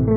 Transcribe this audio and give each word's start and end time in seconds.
Dzień 0.00 0.10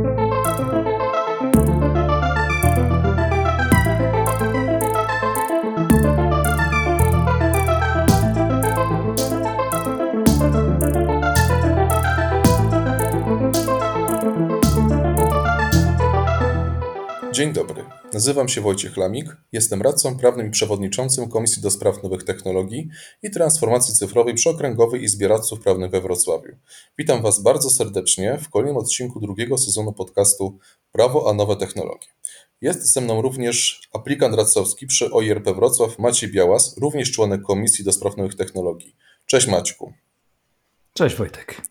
dobry, 17.54 17.84
nazywam 18.14 18.50
się 18.50 18.61
Wojciech 18.61 18.98
Lamik, 18.98 19.38
jestem 19.52 19.82
radcą 19.82 20.18
prawnym 20.18 20.48
i 20.48 20.52
przewodniczącym 20.52 21.29
Komisji 21.29 21.61
do 21.61 21.71
Spraw 21.71 22.04
Nowych 22.04 22.23
Technologii 22.23 22.89
i 23.23 23.32
Transformacji 23.32 23.96
Cyfrowej 23.96 24.34
przy 24.34 24.50
Okręgowej 24.50 25.04
Izbie 25.04 25.28
Radców 25.28 25.59
Prawnych 25.59 25.91
we 25.91 26.02
Wrocławiu. 26.02 26.55
Witam 26.97 27.21
Was 27.21 27.41
bardzo 27.41 27.70
serdecznie 27.70 28.38
w 28.38 28.50
kolejnym 28.50 28.78
odcinku 28.78 29.20
drugiego 29.20 29.57
sezonu 29.57 29.93
podcastu 29.93 30.60
Prawo 30.91 31.29
a 31.29 31.34
Nowe 31.34 31.56
Technologie. 31.56 32.08
Jest 32.62 32.94
ze 32.94 33.02
mną 33.02 33.22
również 33.22 33.82
aplikant 33.94 34.36
radcowski 34.36 34.88
przy 34.88 35.12
OIRP 35.12 35.50
Wrocław 35.56 36.00
Maciej 36.00 36.32
Białas, 36.32 36.78
również 36.78 37.12
członek 37.12 37.42
Komisji 37.42 37.86
do 37.86 37.92
Spraw 37.92 38.18
Nowych 38.18 38.36
Technologii. 38.36 38.95
Cześć 39.26 39.48
Maćku. 39.48 39.94
Cześć 40.94 41.16
Wojtek. 41.16 41.62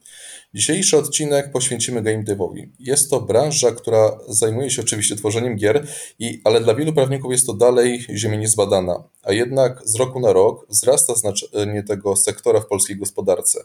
Dzisiejszy 0.54 0.98
odcinek 0.98 1.52
poświęcimy 1.52 2.02
game 2.02 2.22
devowi. 2.22 2.72
Jest 2.78 3.10
to 3.10 3.20
branża, 3.20 3.72
która 3.72 4.18
zajmuje 4.28 4.70
się 4.70 4.82
oczywiście 4.82 5.16
tworzeniem 5.16 5.56
gier, 5.56 5.86
i, 6.18 6.40
ale 6.44 6.60
dla 6.60 6.74
wielu 6.74 6.92
prawników 6.92 7.32
jest 7.32 7.46
to 7.46 7.54
dalej 7.54 8.06
ziemia 8.14 8.36
niezbadana, 8.36 9.04
a 9.22 9.32
jednak 9.32 9.82
z 9.84 9.94
roku 9.94 10.20
na 10.20 10.32
rok 10.32 10.66
wzrasta 10.68 11.14
znaczenie 11.14 11.82
tego 11.82 12.16
sektora 12.16 12.60
w 12.60 12.66
polskiej 12.66 12.96
gospodarce. 12.96 13.64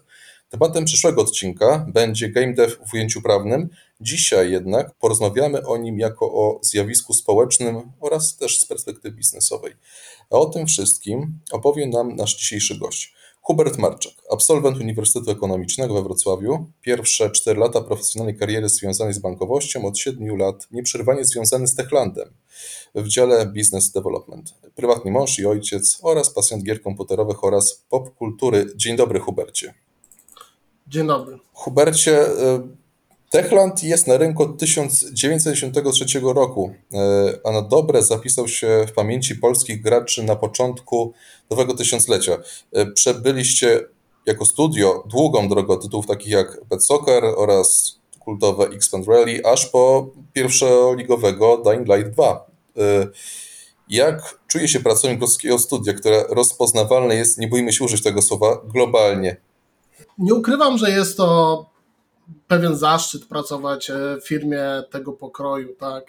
Tematem 0.49 0.85
przyszłego 0.85 1.21
odcinka 1.21 1.85
będzie 1.93 2.29
game 2.29 2.53
dev 2.53 2.75
w 2.89 2.93
ujęciu 2.93 3.21
prawnym. 3.21 3.69
Dzisiaj 4.01 4.51
jednak 4.51 4.95
porozmawiamy 4.95 5.65
o 5.65 5.77
nim 5.77 5.99
jako 5.99 6.33
o 6.33 6.59
zjawisku 6.61 7.13
społecznym 7.13 7.81
oraz 7.99 8.37
też 8.37 8.59
z 8.59 8.65
perspektywy 8.65 9.15
biznesowej. 9.15 9.73
A 10.29 10.35
o 10.35 10.45
tym 10.45 10.67
wszystkim 10.67 11.39
opowie 11.51 11.87
nam 11.87 12.15
nasz 12.15 12.35
dzisiejszy 12.35 12.77
gość. 12.77 13.16
Hubert 13.47 13.77
Marczak, 13.77 14.13
absolwent 14.31 14.77
Uniwersytetu 14.77 15.31
Ekonomicznego 15.31 15.93
we 15.93 16.03
Wrocławiu, 16.03 16.65
pierwsze 16.81 17.31
4 17.31 17.59
lata 17.59 17.81
profesjonalnej 17.81 18.37
kariery 18.37 18.69
związanej 18.69 19.13
z 19.13 19.19
bankowością, 19.19 19.85
od 19.85 19.97
7 19.97 20.37
lat 20.37 20.67
nieprzerwanie 20.71 21.25
związany 21.25 21.67
z 21.67 21.75
Techlandem 21.75 22.33
w 22.95 23.07
dziale 23.07 23.45
Business 23.45 23.91
Development. 23.91 24.53
Prywatny 24.75 25.11
mąż 25.11 25.39
i 25.39 25.45
ojciec 25.45 25.99
oraz 26.01 26.33
pasjon 26.33 26.63
gier 26.63 26.81
komputerowych 26.81 27.43
oraz 27.43 27.85
popkultury. 27.89 28.65
Dzień 28.75 28.95
dobry 28.95 29.19
Hubercie. 29.19 29.73
Dzień 30.87 31.07
dobry. 31.07 31.39
Hubercie, 31.53 32.27
y, 32.27 32.61
Techland 33.29 33.83
jest 33.83 34.07
na 34.07 34.17
rynku 34.17 34.43
od 34.43 34.57
1993 34.57 36.19
roku, 36.33 36.73
e, 36.93 36.97
a 37.43 37.51
na 37.51 37.61
dobre 37.61 38.03
zapisał 38.03 38.47
się 38.47 38.85
w 38.87 38.93
pamięci 38.93 39.35
polskich 39.35 39.81
graczy 39.81 40.23
na 40.23 40.35
początku 40.35 41.13
nowego 41.49 41.73
tysiąclecia. 41.73 42.37
E, 42.73 42.85
przebyliście 42.85 43.79
jako 44.25 44.45
studio 44.45 45.03
długą 45.07 45.49
drogę 45.49 45.77
tytułów 45.81 46.07
takich 46.07 46.31
jak 46.31 46.61
Pet 46.69 46.85
Soccer 46.85 47.23
oraz 47.23 47.97
kultowe 48.19 48.63
X-Band 48.63 49.07
Rally, 49.07 49.45
aż 49.45 49.65
po 49.65 50.09
pierwszoligowego 50.33 51.57
Dying 51.65 51.87
Light 51.87 52.11
2. 52.11 52.45
E, 52.77 53.07
jak 53.89 54.39
czuje 54.47 54.67
się 54.67 54.79
pracownik 54.79 55.19
polskiego 55.19 55.59
studia, 55.59 55.93
które 55.93 56.23
rozpoznawalne 56.29 57.15
jest, 57.15 57.37
nie 57.37 57.47
bójmy 57.47 57.73
się 57.73 57.83
użyć 57.83 58.03
tego 58.03 58.21
słowa, 58.21 58.61
globalnie? 58.73 59.37
Nie 60.17 60.33
ukrywam, 60.33 60.77
że 60.77 60.91
jest 60.91 61.17
to 61.17 61.76
pewien 62.47 62.75
zaszczyt 62.75 63.25
pracować 63.25 63.89
e, 63.89 64.17
w 64.21 64.27
firmie 64.27 64.63
tego 64.89 65.13
pokroju, 65.13 65.75
tak. 65.79 66.03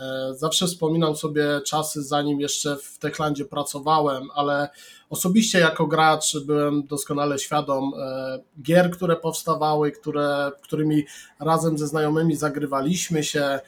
E, 0.00 0.34
zawsze 0.34 0.66
wspominam 0.66 1.16
sobie 1.16 1.60
czasy, 1.66 2.02
zanim 2.02 2.40
jeszcze 2.40 2.76
w 2.76 2.98
Techlandzie 2.98 3.44
pracowałem, 3.44 4.28
ale 4.34 4.68
osobiście 5.10 5.58
jako 5.58 5.86
gracz 5.86 6.38
byłem 6.38 6.86
doskonale 6.86 7.38
świadom 7.38 7.92
e, 7.98 8.38
gier, 8.62 8.90
które 8.90 9.16
powstawały, 9.16 9.92
które, 9.92 10.52
którymi 10.62 11.04
razem 11.40 11.78
ze 11.78 11.86
znajomymi 11.86 12.36
zagrywaliśmy 12.36 13.24
się. 13.24 13.60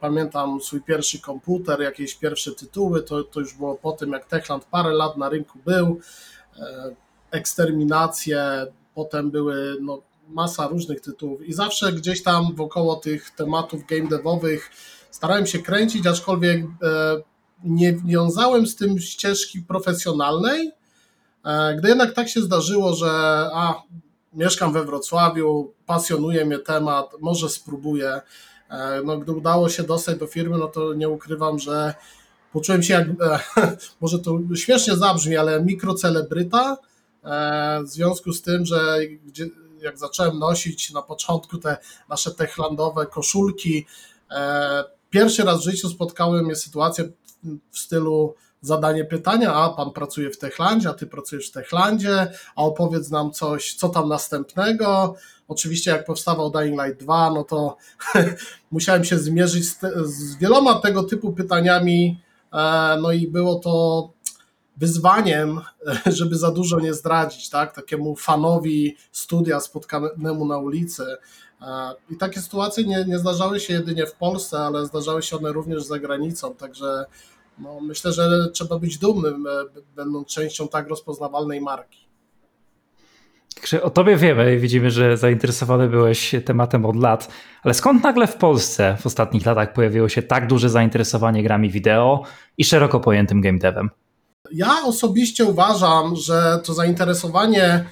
Pamiętam 0.00 0.60
swój 0.60 0.82
pierwszy 0.82 1.20
komputer, 1.20 1.80
jakieś 1.80 2.14
pierwsze 2.14 2.52
tytuły, 2.52 3.02
to, 3.02 3.24
to 3.24 3.40
już 3.40 3.54
było 3.54 3.74
po 3.74 3.92
tym, 3.92 4.12
jak 4.12 4.26
Techland 4.26 4.64
parę 4.64 4.92
lat 4.92 5.16
na 5.16 5.28
rynku 5.28 5.58
był. 5.66 6.00
Eksterminacje, 7.30 8.66
potem 8.94 9.30
były 9.30 9.76
no, 9.80 10.02
masa 10.28 10.68
różnych 10.68 11.00
tytułów 11.00 11.42
i 11.42 11.52
zawsze 11.52 11.92
gdzieś 11.92 12.22
tam 12.22 12.54
wokoło 12.54 12.96
tych 12.96 13.30
tematów 13.30 13.86
game 13.86 14.08
devowych 14.08 14.70
starałem 15.16 15.46
się 15.46 15.58
kręcić, 15.58 16.06
aczkolwiek 16.06 16.64
e, 16.64 16.66
nie 17.64 17.92
wiązałem 17.92 18.66
z 18.66 18.76
tym 18.76 18.98
ścieżki 18.98 19.62
profesjonalnej. 19.62 20.72
E, 21.44 21.76
gdy 21.76 21.88
jednak 21.88 22.14
tak 22.14 22.28
się 22.28 22.40
zdarzyło, 22.40 22.94
że 22.94 23.10
a, 23.54 23.82
mieszkam 24.32 24.72
we 24.72 24.84
Wrocławiu, 24.84 25.72
pasjonuje 25.86 26.44
mnie 26.44 26.58
temat, 26.58 27.10
może 27.20 27.48
spróbuję. 27.48 28.20
E, 28.70 29.02
no, 29.04 29.18
gdy 29.18 29.32
udało 29.32 29.68
się 29.68 29.82
dostać 29.82 30.18
do 30.18 30.26
firmy, 30.26 30.58
no 30.58 30.68
to 30.68 30.94
nie 30.94 31.08
ukrywam, 31.08 31.58
że 31.58 31.94
poczułem 32.52 32.82
się 32.82 32.94
jak, 32.94 33.06
może 34.00 34.18
to 34.18 34.38
śmiesznie 34.54 34.96
zabrzmi, 34.96 35.36
ale 35.36 35.62
mikrocelebryta, 35.62 36.76
w 37.84 37.88
związku 37.88 38.32
z 38.32 38.42
tym, 38.42 38.66
że 38.66 38.98
jak 39.80 39.98
zacząłem 39.98 40.38
nosić 40.38 40.92
na 40.92 41.02
początku 41.02 41.58
te 41.58 41.76
nasze 42.08 42.30
techlandowe 42.30 43.06
koszulki, 43.06 43.86
e, 44.30 44.84
pierwszy 45.10 45.44
raz 45.44 45.60
w 45.60 45.64
życiu 45.64 45.88
spotkałem 45.88 46.44
mnie 46.44 46.56
sytuację 46.56 47.08
w 47.70 47.78
stylu 47.78 48.34
zadanie 48.60 49.04
pytania, 49.04 49.54
a 49.54 49.70
pan 49.70 49.90
pracuje 49.90 50.30
w 50.30 50.38
Techlandzie, 50.38 50.88
a 50.88 50.94
ty 50.94 51.06
pracujesz 51.06 51.48
w 51.48 51.52
Techlandzie, 51.52 52.32
a 52.56 52.62
opowiedz 52.62 53.10
nam 53.10 53.32
coś, 53.32 53.74
co 53.74 53.88
tam 53.88 54.08
następnego. 54.08 55.14
Oczywiście 55.48 55.90
jak 55.90 56.04
powstawał 56.04 56.50
Dying 56.50 56.82
Light 56.82 57.00
2, 57.00 57.30
no 57.30 57.44
to 57.44 57.76
musiałem 58.70 59.04
się 59.04 59.18
zmierzyć 59.18 59.68
z, 59.68 59.78
te, 59.78 59.92
z 60.04 60.36
wieloma 60.36 60.80
tego 60.80 61.02
typu 61.02 61.32
pytaniami, 61.32 62.20
e, 62.52 62.98
no 63.02 63.12
i 63.12 63.28
było 63.28 63.54
to 63.54 64.10
wyzwaniem, 64.76 65.60
żeby 66.06 66.36
za 66.36 66.50
dużo 66.50 66.80
nie 66.80 66.94
zdradzić, 66.94 67.50
tak? 67.50 67.74
Takiemu 67.74 68.16
fanowi 68.16 68.96
studia 69.12 69.60
spotkanemu 69.60 70.46
na 70.46 70.58
ulicy. 70.58 71.04
I 72.10 72.16
takie 72.16 72.40
sytuacje 72.40 72.84
nie, 72.84 73.04
nie 73.04 73.18
zdarzały 73.18 73.60
się 73.60 73.74
jedynie 73.74 74.06
w 74.06 74.14
Polsce, 74.14 74.58
ale 74.58 74.86
zdarzały 74.86 75.22
się 75.22 75.36
one 75.36 75.52
również 75.52 75.84
za 75.84 75.98
granicą, 75.98 76.54
także 76.54 77.06
no, 77.58 77.80
myślę, 77.80 78.12
że 78.12 78.28
trzeba 78.52 78.78
być 78.78 78.98
dumnym, 78.98 79.46
e, 79.46 79.50
będąc 79.96 80.28
częścią 80.28 80.68
tak 80.68 80.88
rozpoznawalnej 80.88 81.60
marki. 81.60 82.06
O 83.82 83.90
tobie 83.90 84.16
wiemy 84.16 84.54
i 84.54 84.58
widzimy, 84.58 84.90
że 84.90 85.16
zainteresowany 85.16 85.88
byłeś 85.88 86.34
tematem 86.44 86.86
od 86.86 86.96
lat, 86.96 87.28
ale 87.62 87.74
skąd 87.74 88.02
nagle 88.02 88.26
w 88.26 88.36
Polsce 88.36 88.96
w 89.00 89.06
ostatnich 89.06 89.46
latach 89.46 89.72
pojawiło 89.72 90.08
się 90.08 90.22
tak 90.22 90.46
duże 90.46 90.70
zainteresowanie 90.70 91.42
grami 91.42 91.70
wideo 91.70 92.22
i 92.58 92.64
szeroko 92.64 93.00
pojętym 93.00 93.40
game 93.40 93.58
devem? 93.58 93.90
Ja 94.52 94.82
osobiście 94.84 95.44
uważam, 95.44 96.16
że 96.16 96.60
to 96.64 96.74
zainteresowanie 96.74 97.86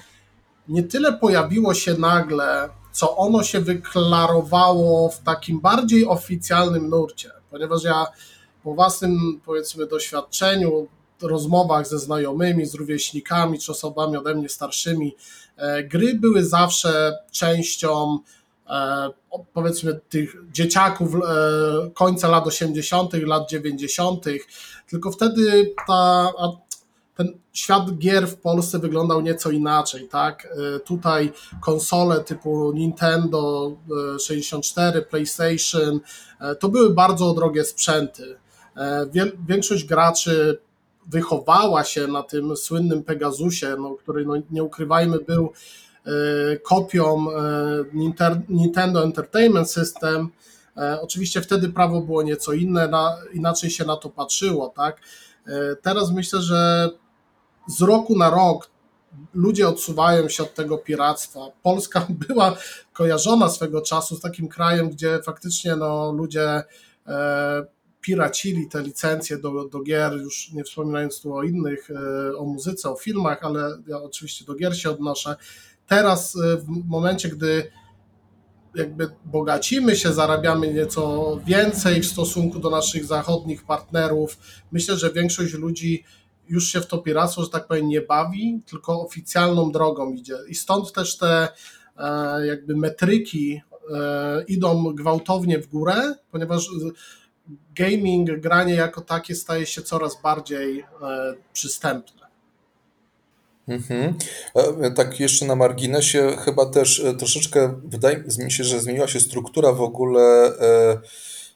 nie 0.67 0.83
tyle 0.83 1.13
pojawiło 1.13 1.73
się 1.73 1.93
nagle, 1.93 2.69
co 2.91 3.17
ono 3.17 3.43
się 3.43 3.59
wyklarowało 3.59 5.09
w 5.09 5.19
takim 5.19 5.59
bardziej 5.59 6.07
oficjalnym 6.07 6.89
nurcie, 6.89 7.31
ponieważ 7.51 7.83
ja 7.83 8.05
po 8.63 8.73
własnym, 8.73 9.41
powiedzmy, 9.45 9.87
doświadczeniu, 9.87 10.87
rozmowach 11.21 11.87
ze 11.87 11.99
znajomymi, 11.99 12.65
z 12.65 12.75
rówieśnikami 12.75 13.59
czy 13.59 13.71
osobami 13.71 14.17
ode 14.17 14.35
mnie 14.35 14.49
starszymi, 14.49 15.15
e, 15.57 15.83
gry 15.83 16.13
były 16.13 16.43
zawsze 16.43 17.13
częścią 17.31 18.19
powiedzmy 19.53 19.99
tych 20.09 20.35
dzieciaków 20.51 21.15
e, 21.15 21.19
końca 21.93 22.27
lat 22.27 22.47
80., 22.47 23.13
lat 23.13 23.49
90., 23.49 24.25
tylko 24.89 25.11
wtedy 25.11 25.73
ta, 25.87 26.31
ten 27.15 27.33
świat 27.53 27.97
gier 27.97 28.27
w 28.27 28.37
Polsce 28.37 28.79
wyglądał 28.79 29.21
nieco 29.21 29.51
inaczej, 29.51 30.07
tak? 30.07 30.47
E, 30.75 30.79
tutaj 30.79 31.31
konsole 31.61 32.23
typu 32.23 32.71
Nintendo 32.71 33.71
64, 34.19 34.99
e, 34.99 35.01
PlayStation 35.01 35.99
to 36.59 36.69
były 36.69 36.93
bardzo 36.93 37.33
drogie 37.33 37.63
sprzęty. 37.63 38.37
Większość 39.47 39.83
graczy 39.83 40.59
wychowała 41.07 41.83
się 41.83 42.07
na 42.07 42.23
tym 42.23 42.57
słynnym 42.57 43.03
Pegasusie, 43.03 43.75
no, 43.79 43.95
który 43.95 44.25
no, 44.25 44.33
nie 44.51 44.63
ukrywajmy 44.63 45.19
był 45.19 45.53
E, 45.53 45.84
kopią 46.63 47.25
e, 47.31 48.39
Nintendo 48.49 49.03
Entertainment 49.03 49.71
System. 49.71 50.29
E, 50.77 51.01
oczywiście 51.01 51.41
wtedy 51.41 51.69
prawo 51.69 52.01
było 52.01 52.23
nieco 52.23 52.53
inne, 52.53 52.89
inaczej 53.33 53.69
się 53.69 53.85
na 53.85 53.97
to 53.97 54.09
patrzyło, 54.09 54.73
tak? 54.75 55.01
Teraz 55.81 56.11
myślę, 56.11 56.41
że 56.41 56.89
z 57.67 57.81
roku 57.81 58.17
na 58.17 58.29
rok 58.29 58.69
ludzie 59.33 59.67
odsuwają 59.67 60.29
się 60.29 60.43
od 60.43 60.53
tego 60.53 60.77
piractwa. 60.77 61.39
Polska 61.63 62.07
była 62.27 62.57
kojarzona 62.93 63.49
swego 63.49 63.81
czasu 63.81 64.15
z 64.15 64.21
takim 64.21 64.47
krajem, 64.47 64.89
gdzie 64.89 65.19
faktycznie 65.23 65.75
no, 65.75 66.11
ludzie 66.11 66.63
e, 67.07 67.65
piracili 68.01 68.67
te 68.69 68.81
licencje 68.81 69.37
do, 69.37 69.65
do 69.65 69.81
gier, 69.81 70.13
już 70.13 70.51
nie 70.51 70.63
wspominając 70.63 71.21
tu 71.21 71.33
o 71.33 71.43
innych, 71.43 71.89
e, 71.91 72.37
o 72.37 72.45
muzyce, 72.45 72.89
o 72.89 72.95
filmach, 72.95 73.43
ale 73.43 73.77
ja 73.87 73.97
oczywiście 73.97 74.45
do 74.45 74.55
gier 74.55 74.77
się 74.77 74.89
odnoszę. 74.89 75.35
Teraz 75.87 76.35
e, 76.35 76.57
w 76.57 76.87
momencie, 76.87 77.29
gdy 77.29 77.71
jakby 78.75 79.09
bogacimy 79.25 79.95
się, 79.95 80.13
zarabiamy 80.13 80.73
nieco 80.73 81.35
więcej 81.45 82.01
w 82.01 82.05
stosunku 82.05 82.59
do 82.59 82.69
naszych 82.69 83.05
zachodnich 83.05 83.63
partnerów. 83.63 84.37
Myślę, 84.71 84.97
że 84.97 85.13
większość 85.13 85.53
ludzi 85.53 86.03
już 86.47 86.67
się 86.67 86.81
w 86.81 86.87
to 86.87 86.97
piractwo, 86.97 87.43
że 87.43 87.49
tak 87.49 87.67
powiem, 87.67 87.87
nie 87.87 88.01
bawi, 88.01 88.61
tylko 88.65 89.01
oficjalną 89.01 89.71
drogą 89.71 90.13
idzie. 90.13 90.37
I 90.47 90.55
stąd 90.55 90.93
też 90.93 91.17
te 91.17 91.47
e, 91.97 92.45
jakby 92.47 92.75
metryki 92.75 93.61
e, 93.93 94.43
idą 94.47 94.93
gwałtownie 94.93 95.59
w 95.59 95.67
górę, 95.67 96.15
ponieważ 96.31 96.69
gaming, 97.75 98.29
granie 98.39 98.73
jako 98.73 99.01
takie 99.01 99.35
staje 99.35 99.65
się 99.65 99.81
coraz 99.81 100.21
bardziej 100.21 100.79
e, 100.79 100.85
przystępne. 101.53 102.24
Mhm. 103.67 104.13
Tak 104.95 105.19
jeszcze 105.19 105.45
na 105.45 105.55
marginesie, 105.55 106.37
chyba 106.45 106.65
też 106.65 107.03
troszeczkę 107.19 107.81
wydaje 107.83 108.23
mi 108.39 108.51
się, 108.51 108.63
że 108.63 108.79
zmieniła 108.79 109.07
się 109.07 109.19
struktura 109.19 109.73
w 109.73 109.81
ogóle 109.81 110.51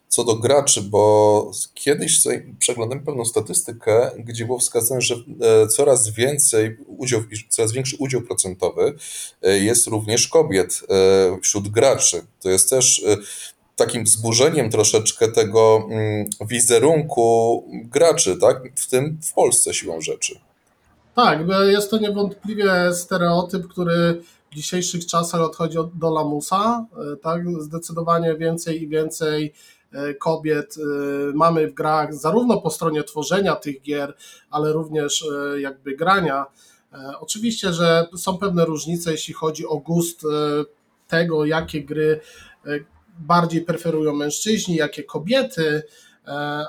co 0.09 0.23
do 0.23 0.35
graczy, 0.35 0.81
bo 0.81 1.51
kiedyś 1.73 2.21
przeglądałem 2.59 3.06
pewną 3.06 3.25
statystykę, 3.25 4.11
gdzie 4.17 4.45
było 4.45 4.59
wskazane, 4.59 5.01
że 5.01 5.15
e, 5.15 5.67
coraz 5.67 6.09
więcej 6.09 6.77
udział, 6.88 7.21
coraz 7.50 7.71
większy 7.71 7.95
udział 8.00 8.21
procentowy 8.21 8.94
e, 9.41 9.57
jest 9.57 9.88
również 9.88 10.27
kobiet 10.27 10.81
e, 10.89 11.39
wśród 11.41 11.67
graczy. 11.67 12.21
To 12.41 12.50
jest 12.50 12.69
też 12.69 13.06
takim 13.75 14.03
wzburzeniem 14.03 14.69
troszeczkę 14.69 15.27
tego 15.27 15.88
mm, 15.89 16.29
wizerunku 16.41 17.63
graczy, 17.73 18.38
tak? 18.41 18.61
W 18.75 18.89
tym 18.89 19.19
w 19.23 19.33
Polsce 19.33 19.73
siłą 19.73 20.01
rzeczy. 20.01 20.39
Tak, 21.24 21.39
jest 21.68 21.92
to 21.92 21.98
niewątpliwie 21.98 22.94
stereotyp, 22.94 23.68
który 23.68 24.21
w 24.51 24.56
dzisiejszych 24.56 25.06
czasach 25.06 25.42
odchodzi 25.42 25.77
do 25.94 26.13
lamusa. 26.13 26.86
Tak? 27.21 27.62
Zdecydowanie 27.62 28.36
więcej 28.36 28.83
i 28.83 28.88
więcej 28.88 29.54
E, 29.92 30.13
kobiet 30.13 30.75
e, 30.77 30.81
mamy 31.33 31.68
w 31.68 31.74
grach, 31.74 32.13
zarówno 32.13 32.62
po 32.62 32.69
stronie 32.69 33.04
tworzenia 33.04 33.56
tych 33.56 33.81
gier, 33.81 34.13
ale 34.50 34.74
również 34.74 35.25
e, 35.25 35.62
jakby 35.62 35.95
grania. 35.95 36.45
Oczywiście, 37.19 37.74
że 37.74 38.07
są 38.18 38.38
pewne 38.38 38.66
różnice, 38.66 39.12
jeśli 39.12 39.33
chodzi 39.33 39.68
o 39.68 39.77
gust 39.77 40.21
tego, 41.07 41.45
jakie 41.45 41.83
gry 41.83 42.19
bardziej 43.19 43.62
preferują 43.62 44.13
mężczyźni, 44.13 44.75
jakie 44.75 45.04
kobiety, 45.04 45.83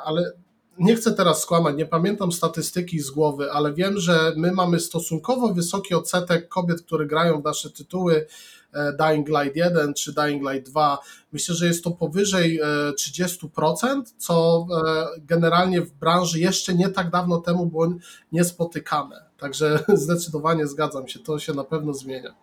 ale 0.05 0.33
nie 0.81 0.97
chcę 0.97 1.13
teraz 1.13 1.43
skłamać, 1.43 1.77
nie 1.77 1.87
pamiętam 1.87 2.33
statystyki 2.33 3.01
z 3.01 3.11
głowy, 3.11 3.53
ale 3.53 3.73
wiem, 3.75 3.99
że 3.99 4.33
my 4.37 4.53
mamy 4.53 4.81
stosunkowo 4.81 5.55
wysoki 5.55 5.95
odsetek 5.95 6.49
kobiet, 6.49 6.83
które 6.83 7.07
grają 7.07 7.41
w 7.41 7.45
nasze 7.45 7.71
tytuły 7.71 8.27
E, 8.73 8.93
Dying 8.93 9.29
Light 9.29 9.57
1 9.57 9.95
czy 9.95 10.13
Dying 10.15 10.51
Light 10.51 10.71
2. 10.71 10.99
Myślę, 11.33 11.55
że 11.55 11.67
jest 11.67 11.85
to 11.85 11.91
powyżej 11.91 12.61
30%, 12.95 14.01
e, 14.01 14.03
co 14.17 14.67
e, 14.87 15.07
generalnie 15.19 15.81
w 15.81 15.93
branży 15.93 16.41
jeszcze 16.41 16.75
nie 16.75 16.89
tak 16.89 17.11
dawno 17.11 17.39
temu 17.39 17.67
było 17.67 17.89
niespotykane. 18.33 19.25
Także 19.39 19.85
zdecydowanie 19.95 20.67
zgadzam 20.67 21.09
się, 21.09 21.19
to 21.19 21.39
się 21.39 21.55
na 21.55 21.65
pewno 21.65 21.95
zmienia. 21.95 22.35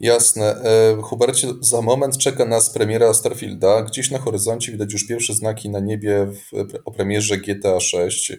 Jasne. 0.00 0.62
Hubercie, 1.02 1.48
za 1.60 1.82
moment 1.82 2.18
czeka 2.18 2.44
nas 2.44 2.70
premiera 2.70 3.14
Starfielda. 3.14 3.82
Gdzieś 3.82 4.10
na 4.10 4.18
horyzoncie 4.18 4.72
widać 4.72 4.92
już 4.92 5.06
pierwsze 5.06 5.34
znaki 5.34 5.70
na 5.70 5.80
niebie 5.80 6.26
w, 6.26 6.64
o 6.84 6.90
premierze 6.90 7.36
GTA 7.36 7.80
6. 7.80 8.32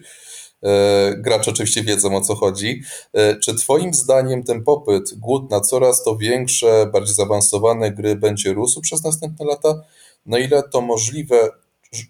E, 0.62 1.14
gracze 1.16 1.50
oczywiście 1.50 1.82
wiedzą 1.82 2.16
o 2.16 2.20
co 2.20 2.34
chodzi. 2.34 2.82
E, 3.12 3.36
czy 3.36 3.54
Twoim 3.54 3.94
zdaniem 3.94 4.42
ten 4.42 4.64
popyt, 4.64 5.14
głód 5.14 5.50
na 5.50 5.60
coraz 5.60 6.04
to 6.04 6.16
większe, 6.16 6.86
bardziej 6.92 7.14
zaawansowane 7.14 7.92
gry 7.92 8.16
będzie 8.16 8.52
rósł 8.52 8.80
przez 8.80 9.04
następne 9.04 9.46
lata? 9.46 9.82
Na 10.26 10.38
ile 10.38 10.62
to 10.62 10.80
możliwe? 10.80 11.48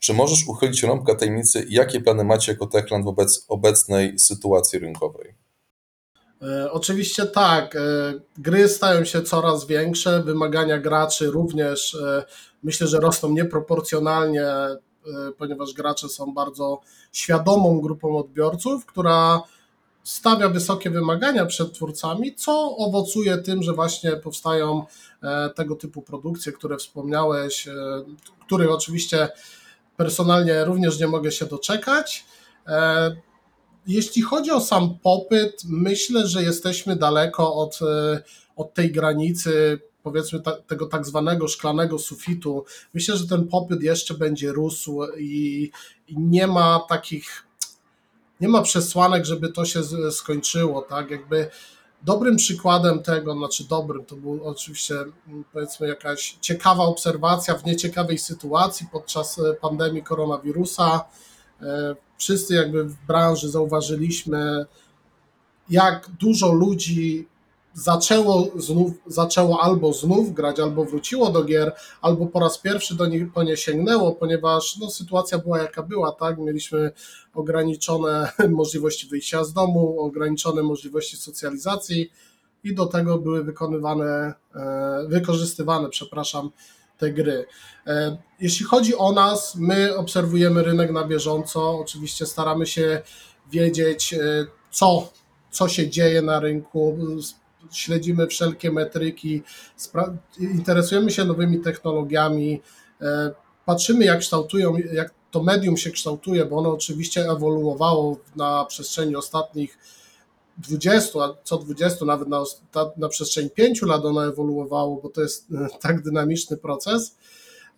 Czy 0.00 0.14
możesz 0.14 0.48
uchylić 0.48 0.82
rąbka 0.82 1.14
tajemnicy, 1.14 1.66
jakie 1.68 2.00
plany 2.00 2.24
macie 2.24 2.52
jako 2.52 2.66
Techland 2.66 3.04
wobec 3.04 3.44
obecnej 3.48 4.18
sytuacji 4.18 4.78
rynkowej? 4.78 5.34
E, 6.42 6.72
oczywiście 6.72 7.26
tak. 7.26 7.76
Gry 8.38 8.68
stają 8.68 9.04
się 9.04 9.22
coraz 9.22 9.66
większe, 9.66 10.22
wymagania 10.22 10.78
graczy 10.78 11.26
również 11.26 11.96
myślę, 12.62 12.86
że 12.86 13.00
rosną 13.00 13.32
nieproporcjonalnie 13.32 14.46
E, 15.06 15.32
ponieważ 15.32 15.72
gracze 15.72 16.08
są 16.08 16.34
bardzo 16.34 16.80
świadomą 17.12 17.80
grupą 17.80 18.16
odbiorców, 18.16 18.86
która 18.86 19.42
stawia 20.04 20.48
wysokie 20.48 20.90
wymagania 20.90 21.46
przed 21.46 21.72
twórcami, 21.72 22.34
co 22.34 22.76
owocuje 22.76 23.38
tym, 23.38 23.62
że 23.62 23.72
właśnie 23.72 24.12
powstają 24.12 24.84
e, 25.22 25.50
tego 25.50 25.76
typu 25.76 26.02
produkcje, 26.02 26.52
które 26.52 26.76
wspomniałeś, 26.76 27.68
e, 27.68 27.72
których 28.46 28.70
oczywiście 28.70 29.28
personalnie 29.96 30.64
również 30.64 31.00
nie 31.00 31.06
mogę 31.06 31.32
się 31.32 31.46
doczekać. 31.46 32.26
Jeśli 33.86 34.22
chodzi 34.22 34.50
o 34.50 34.60
sam 34.60 34.98
popyt, 35.02 35.62
myślę, 35.64 36.26
że 36.26 36.42
jesteśmy 36.42 36.96
daleko 36.96 37.54
od, 37.54 37.78
od 38.56 38.74
tej 38.74 38.92
granicy 38.92 39.80
powiedzmy 40.02 40.40
ta, 40.40 40.52
tego 40.52 40.86
tak 40.86 41.06
zwanego 41.06 41.48
szklanego 41.48 41.98
sufitu, 41.98 42.64
myślę, 42.94 43.16
że 43.16 43.26
ten 43.26 43.48
popyt 43.48 43.82
jeszcze 43.82 44.14
będzie 44.14 44.52
rósł 44.52 45.00
i, 45.18 45.70
i 46.08 46.18
nie 46.18 46.46
ma 46.46 46.80
takich, 46.88 47.46
nie 48.40 48.48
ma 48.48 48.62
przesłanek, 48.62 49.24
żeby 49.24 49.48
to 49.48 49.64
się 49.64 49.80
skończyło, 50.10 50.82
tak, 50.82 51.10
jakby 51.10 51.50
dobrym 52.02 52.36
przykładem 52.36 53.02
tego, 53.02 53.34
znaczy 53.34 53.64
dobrym, 53.68 54.04
to 54.04 54.16
był 54.16 54.44
oczywiście 54.44 54.94
mm, 54.94 55.44
powiedzmy 55.52 55.88
jakaś 55.88 56.36
ciekawa 56.40 56.84
obserwacja 56.84 57.54
w 57.54 57.64
nieciekawej 57.64 58.18
sytuacji 58.18 58.86
podczas 58.92 59.38
e, 59.38 59.54
pandemii 59.54 60.02
koronawirusa. 60.02 61.04
E, 61.62 61.96
wszyscy 62.18 62.54
jakby 62.54 62.84
w 62.84 63.06
branży 63.06 63.50
zauważyliśmy, 63.50 64.66
jak 65.70 66.10
dużo 66.20 66.52
ludzi 66.52 67.28
zaczęło, 67.74 68.48
znów, 68.56 68.92
zaczęło 69.06 69.62
albo 69.62 69.92
znów 69.92 70.34
grać, 70.34 70.60
albo 70.60 70.84
wróciło 70.84 71.30
do 71.30 71.44
gier, 71.44 71.72
albo 72.00 72.26
po 72.26 72.40
raz 72.40 72.58
pierwszy 72.58 72.96
do 72.96 73.06
nich 73.06 73.32
po 73.32 73.42
nie 73.42 73.56
sięgnęło, 73.56 74.12
ponieważ 74.12 74.76
no, 74.76 74.90
sytuacja 74.90 75.38
była 75.38 75.58
jaka 75.58 75.82
była, 75.82 76.12
tak? 76.12 76.38
Mieliśmy 76.38 76.90
ograniczone 77.34 78.32
możliwości 78.50 79.08
wyjścia 79.08 79.44
z 79.44 79.52
domu, 79.52 80.00
ograniczone 80.00 80.62
możliwości 80.62 81.16
socjalizacji 81.16 82.10
i 82.64 82.74
do 82.74 82.86
tego 82.86 83.18
były 83.18 83.44
wykonywane, 83.44 84.34
e, 84.54 85.06
wykorzystywane, 85.08 85.88
przepraszam, 85.88 86.50
te 87.02 87.12
gry. 87.12 87.46
E, 87.86 88.16
jeśli 88.40 88.66
chodzi 88.66 88.96
o 88.96 89.12
nas, 89.12 89.54
my 89.56 89.96
obserwujemy 89.96 90.62
rynek 90.62 90.90
na 90.90 91.04
bieżąco, 91.04 91.78
oczywiście 91.78 92.26
staramy 92.26 92.66
się 92.66 93.02
wiedzieć, 93.50 94.14
e, 94.14 94.18
co, 94.70 95.12
co 95.50 95.68
się 95.68 95.90
dzieje 95.90 96.22
na 96.22 96.40
rynku, 96.40 96.98
śledzimy 97.72 98.26
wszelkie 98.26 98.70
metryki, 98.72 99.42
interesujemy 100.38 101.10
się 101.10 101.24
nowymi 101.24 101.60
technologiami, 101.60 102.60
e, 103.00 103.30
patrzymy 103.66 104.04
jak 104.04 104.18
kształtują, 104.18 104.76
jak 104.92 105.14
to 105.30 105.42
medium 105.42 105.76
się 105.76 105.90
kształtuje, 105.90 106.44
bo 106.44 106.56
ono 106.56 106.70
oczywiście 106.70 107.30
ewoluowało 107.30 108.16
na 108.36 108.64
przestrzeni 108.64 109.16
ostatnich 109.16 109.78
20, 110.58 111.24
a 111.24 111.34
co 111.44 111.58
20, 111.58 112.04
nawet 112.04 112.28
na, 112.28 112.44
na 112.96 113.08
przestrzeni 113.08 113.50
5 113.50 113.82
lat 113.82 114.04
ono 114.04 114.26
ewoluowało, 114.26 115.00
bo 115.02 115.08
to 115.08 115.22
jest 115.22 115.46
e, 115.52 115.68
tak 115.82 116.02
dynamiczny 116.02 116.56
proces. 116.56 117.16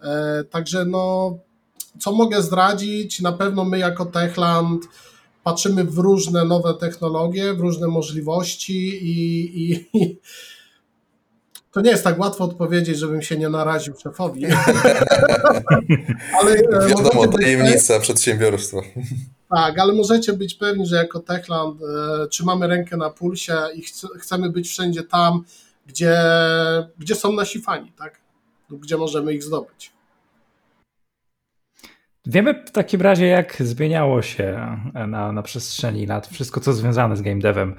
E, 0.02 0.44
także 0.50 0.84
no, 0.84 1.38
co 2.00 2.12
mogę 2.12 2.42
zdradzić? 2.42 3.20
Na 3.20 3.32
pewno 3.32 3.64
my 3.64 3.78
jako 3.78 4.06
Techland 4.06 4.82
patrzymy 5.44 5.84
w 5.84 5.98
różne 5.98 6.44
nowe 6.44 6.74
technologie, 6.74 7.54
w 7.54 7.60
różne 7.60 7.88
możliwości 7.88 8.88
i, 8.88 9.62
i, 9.62 9.88
i 9.94 10.18
to 11.74 11.80
nie 11.80 11.90
jest 11.90 12.04
tak 12.04 12.18
łatwo 12.18 12.44
odpowiedzieć, 12.44 12.98
żebym 12.98 13.22
się 13.22 13.36
nie 13.36 13.48
naraził 13.48 13.94
szefowi. 14.02 14.46
ale 16.40 16.52
e, 16.52 16.88
Wiadomo, 16.88 17.28
tajemnica 17.28 18.00
przedsiębiorstwa. 18.00 18.78
Tak, 19.50 19.78
ale 19.78 19.92
możecie 19.92 20.32
być 20.32 20.54
pewni, 20.54 20.86
że 20.86 20.96
jako 20.96 21.20
Techland 21.20 21.80
e, 21.82 22.26
trzymamy 22.28 22.66
rękę 22.66 22.96
na 22.96 23.10
pulsie 23.10 23.56
i 23.74 23.82
chcemy 24.18 24.50
być 24.50 24.68
wszędzie 24.68 25.02
tam, 25.02 25.44
gdzie, 25.86 26.16
gdzie 26.98 27.14
są 27.14 27.32
nasi 27.32 27.60
fani, 27.62 27.92
tak? 27.98 28.20
Lub 28.70 28.80
gdzie 28.80 28.96
możemy 28.96 29.34
ich 29.34 29.42
zdobyć. 29.42 29.92
Wiemy 32.26 32.64
w 32.66 32.70
takim 32.70 33.00
razie, 33.00 33.26
jak 33.26 33.56
zmieniało 33.60 34.22
się 34.22 34.76
na, 35.08 35.32
na 35.32 35.42
przestrzeni 35.42 36.06
lat 36.06 36.26
wszystko, 36.26 36.60
co 36.60 36.72
związane 36.72 37.16
z 37.16 37.22
game 37.22 37.40
devem, 37.40 37.76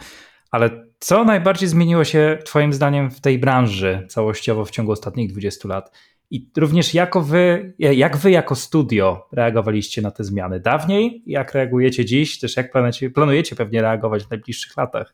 ale 0.51 0.85
Co 1.05 1.23
najbardziej 1.23 1.69
zmieniło 1.69 2.03
się 2.03 2.37
Twoim 2.45 2.73
zdaniem 2.73 3.11
w 3.11 3.21
tej 3.21 3.39
branży 3.39 4.07
całościowo 4.09 4.65
w 4.65 4.71
ciągu 4.71 4.91
ostatnich 4.91 5.31
20 5.31 5.67
lat? 5.67 5.91
I 6.31 6.49
również 6.57 6.93
jako 6.93 7.21
wy, 7.21 7.73
jak 7.79 8.17
wy 8.17 8.31
jako 8.31 8.55
studio 8.55 9.27
reagowaliście 9.31 10.01
na 10.01 10.11
te 10.11 10.23
zmiany 10.23 10.59
dawniej? 10.59 11.23
Jak 11.25 11.53
reagujecie 11.53 12.05
dziś? 12.05 12.39
Też 12.39 12.57
jak 12.57 12.71
planujecie, 12.71 13.09
planujecie 13.09 13.55
pewnie 13.55 13.81
reagować 13.81 14.23
w 14.23 14.29
najbliższych 14.29 14.77
latach? 14.77 15.13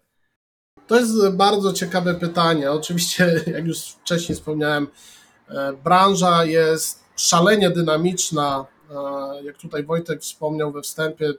To 0.87 0.99
jest 0.99 1.29
bardzo 1.29 1.73
ciekawe 1.73 2.15
pytanie. 2.15 2.71
Oczywiście, 2.71 3.33
jak 3.55 3.65
już 3.65 3.79
wcześniej 3.79 4.35
wspomniałem, 4.35 4.87
e, 5.49 5.73
branża 5.83 6.45
jest 6.45 7.03
szalenie 7.15 7.69
dynamiczna. 7.69 8.65
E, 8.91 9.43
jak 9.43 9.57
tutaj 9.57 9.83
Wojtek 9.83 10.21
wspomniał 10.21 10.71
we 10.71 10.81
wstępie, 10.81 11.33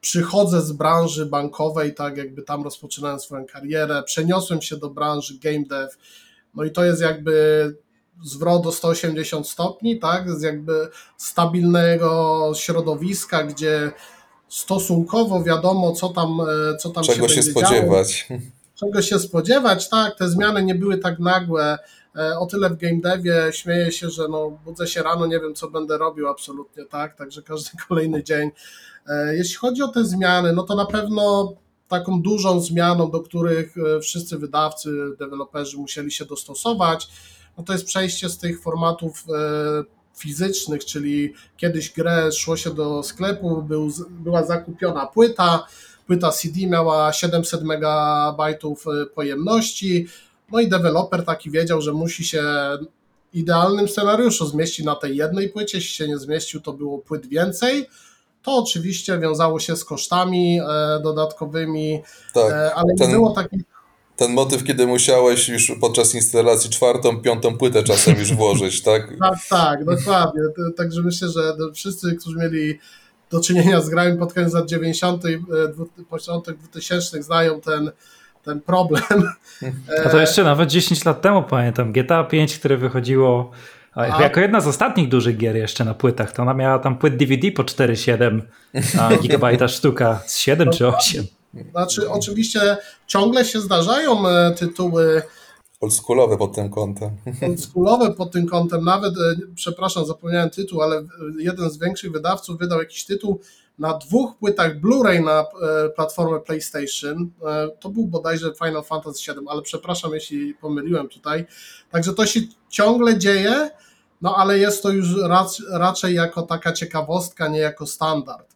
przychodzę 0.00 0.62
z 0.62 0.72
branży 0.72 1.26
bankowej, 1.26 1.94
tak 1.94 2.16
jakby 2.16 2.42
tam 2.42 2.62
rozpoczynałem 2.62 3.20
swoją 3.20 3.46
karierę, 3.46 4.02
przeniosłem 4.02 4.62
się 4.62 4.76
do 4.76 4.90
branży 4.90 5.38
game 5.38 5.64
dev, 5.68 5.88
no 6.54 6.64
i 6.64 6.70
to 6.70 6.84
jest 6.84 7.02
jakby 7.02 7.76
zwrot 8.24 8.66
o 8.66 8.72
180 8.72 9.48
stopni, 9.48 9.98
tak, 9.98 10.30
z 10.30 10.42
jakby 10.42 10.88
stabilnego 11.16 12.52
środowiska, 12.56 13.44
gdzie 13.44 13.92
stosunkowo 14.48 15.42
wiadomo, 15.42 15.92
co 15.92 16.08
tam, 16.08 16.40
e, 16.40 16.76
co 16.76 16.90
tam 16.90 17.04
Czego 17.04 17.28
się, 17.28 17.34
się 17.34 17.42
spodziewać. 17.42 18.26
Działo. 18.28 18.40
Czego 18.74 19.02
się 19.02 19.18
spodziewać, 19.18 19.88
tak, 19.88 20.18
te 20.18 20.28
zmiany 20.28 20.62
nie 20.62 20.74
były 20.74 20.98
tak 20.98 21.18
nagłe. 21.18 21.78
E, 22.16 22.38
o 22.38 22.46
tyle 22.46 22.70
w 22.70 22.76
game 22.76 23.00
devie 23.00 23.52
śmieję 23.52 23.92
się, 23.92 24.10
że 24.10 24.28
no, 24.28 24.50
budzę 24.64 24.86
się 24.86 25.02
rano, 25.02 25.26
nie 25.26 25.40
wiem, 25.40 25.54
co 25.54 25.70
będę 25.70 25.98
robił 25.98 26.28
absolutnie, 26.28 26.84
tak, 26.84 27.16
także 27.16 27.42
każdy 27.42 27.70
kolejny 27.88 28.24
dzień. 28.24 28.50
E, 29.06 29.36
jeśli 29.36 29.56
chodzi 29.56 29.82
o 29.82 29.88
te 29.88 30.04
zmiany, 30.04 30.52
no 30.52 30.62
to 30.62 30.74
na 30.74 30.86
pewno 30.86 31.52
taką 31.88 32.22
dużą 32.22 32.60
zmianą, 32.60 33.10
do 33.10 33.20
których 33.20 33.74
wszyscy 34.02 34.38
wydawcy, 34.38 34.90
deweloperzy 35.18 35.78
musieli 35.78 36.12
się 36.12 36.24
dostosować, 36.24 37.08
no 37.58 37.64
to 37.64 37.72
jest 37.72 37.84
przejście 37.84 38.28
z 38.28 38.38
tych 38.38 38.62
formatów 38.62 39.24
fizycznych, 40.20 40.84
czyli 40.84 41.34
kiedyś 41.56 41.92
grę 41.92 42.32
szło 42.32 42.56
się 42.56 42.74
do 42.74 43.02
sklepu, 43.02 43.62
był, 43.62 43.90
była 44.10 44.44
zakupiona 44.44 45.06
płyta, 45.06 45.66
płyta 46.06 46.30
CD 46.30 46.66
miała 46.66 47.12
700 47.12 47.62
MB 47.62 47.86
pojemności, 49.14 50.06
no 50.52 50.60
i 50.60 50.68
deweloper 50.68 51.24
taki 51.24 51.50
wiedział, 51.50 51.80
że 51.80 51.92
musi 51.92 52.24
się 52.24 52.44
idealnym 53.32 53.88
scenariuszu 53.88 54.46
zmieścić 54.46 54.86
na 54.86 54.94
tej 54.94 55.16
jednej 55.16 55.48
płycie, 55.48 55.78
jeśli 55.78 55.94
się 55.94 56.08
nie 56.08 56.18
zmieścił, 56.18 56.60
to 56.60 56.72
było 56.72 56.98
płyt 56.98 57.26
więcej, 57.26 57.86
to 58.42 58.56
oczywiście 58.56 59.18
wiązało 59.18 59.60
się 59.60 59.76
z 59.76 59.84
kosztami 59.84 60.60
e, 60.60 61.00
dodatkowymi, 61.02 62.02
tak, 62.34 62.52
e, 62.52 62.74
ale 62.74 62.94
ten... 62.98 63.08
nie 63.08 63.14
było 63.14 63.30
takich 63.30 63.62
ten 64.20 64.32
motyw, 64.32 64.64
kiedy 64.64 64.86
musiałeś 64.86 65.48
już 65.48 65.72
podczas 65.80 66.14
instalacji 66.14 66.70
czwartą, 66.70 67.22
piątą 67.22 67.58
płytę 67.58 67.82
czasem 67.82 68.18
już 68.18 68.34
włożyć, 68.34 68.82
tak? 68.90 69.12
tak, 69.20 69.38
tak, 69.50 69.84
dokładnie. 69.84 70.42
Także 70.76 71.02
myślę, 71.02 71.28
że 71.28 71.56
wszyscy, 71.74 72.16
którzy 72.16 72.36
mieli 72.36 72.78
do 73.30 73.40
czynienia 73.40 73.80
z 73.80 73.88
grami 73.88 74.18
pod 74.18 74.32
koniec 74.32 74.52
lat 74.52 74.68
90., 74.68 75.22
początek 76.10 76.56
2000 76.56 77.22
znają 77.22 77.60
ten, 77.60 77.90
ten 78.44 78.60
problem. 78.60 79.02
A 80.06 80.08
to 80.08 80.20
jeszcze 80.20 80.44
nawet 80.44 80.68
10 80.68 81.04
lat 81.04 81.22
temu 81.22 81.42
pamiętam, 81.42 81.92
GTA 81.92 82.24
5, 82.24 82.58
które 82.58 82.76
wychodziło 82.76 83.50
a, 83.94 84.22
jako 84.22 84.40
jedna 84.40 84.60
z 84.60 84.66
ostatnich 84.66 85.08
dużych 85.08 85.36
gier 85.36 85.56
jeszcze 85.56 85.84
na 85.84 85.94
płytach, 85.94 86.32
to 86.32 86.42
ona 86.42 86.54
miała 86.54 86.78
tam 86.78 86.98
płyt 86.98 87.16
DVD 87.16 87.52
po 87.52 87.62
4,7 87.62 88.40
gigabajta 89.22 89.68
sztuka 89.68 90.20
z 90.26 90.38
7 90.38 90.70
czy 90.70 90.88
8. 90.88 91.26
Znaczy, 91.70 92.10
oczywiście 92.10 92.76
ciągle 93.06 93.44
się 93.44 93.60
zdarzają 93.60 94.28
e, 94.28 94.54
tytuły 94.54 95.22
oldschoolowe 95.80 96.36
pod 96.36 96.54
tym 96.54 96.70
kątem. 96.70 97.10
Oldschoolowe 97.48 98.14
pod 98.14 98.32
tym 98.32 98.46
kątem, 98.46 98.84
nawet, 98.84 99.14
e, 99.14 99.34
przepraszam, 99.54 100.06
zapomniałem 100.06 100.50
tytuł, 100.50 100.82
ale 100.82 101.02
jeden 101.38 101.70
z 101.70 101.78
większych 101.78 102.12
wydawców 102.12 102.58
wydał 102.58 102.78
jakiś 102.78 103.04
tytuł 103.04 103.40
na 103.80 103.98
dwóch 103.98 104.36
płytach 104.38 104.80
Blu-ray 104.80 105.24
na 105.24 105.40
e, 105.40 105.88
platformę 105.88 106.40
PlayStation. 106.40 107.30
To 107.80 107.88
był 107.88 108.06
bodajże 108.06 108.52
Final 108.64 108.84
Fantasy 108.84 109.32
VII, 109.32 109.46
ale 109.48 109.62
przepraszam, 109.62 110.14
jeśli 110.14 110.54
pomyliłem 110.54 111.08
tutaj. 111.08 111.46
Także 111.90 112.14
to 112.14 112.26
się 112.26 112.40
ciągle 112.68 113.18
dzieje, 113.18 113.70
no 114.22 114.36
ale 114.36 114.58
jest 114.58 114.82
to 114.82 114.90
już 114.90 115.08
raczej 115.70 116.14
jako 116.14 116.42
taka 116.42 116.72
ciekawostka, 116.72 117.48
nie 117.48 117.58
jako 117.58 117.86
standard 117.86 118.54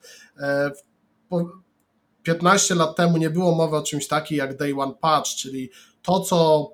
15 2.22 2.74
lat 2.74 2.96
temu 2.96 3.16
nie 3.16 3.30
było 3.30 3.54
mowy 3.54 3.76
o 3.76 3.82
czymś 3.82 4.08
takim 4.08 4.38
jak 4.38 4.56
Day 4.56 4.74
One 4.78 4.94
Patch, 5.00 5.28
czyli 5.28 5.70
to, 6.02 6.20
co 6.20 6.68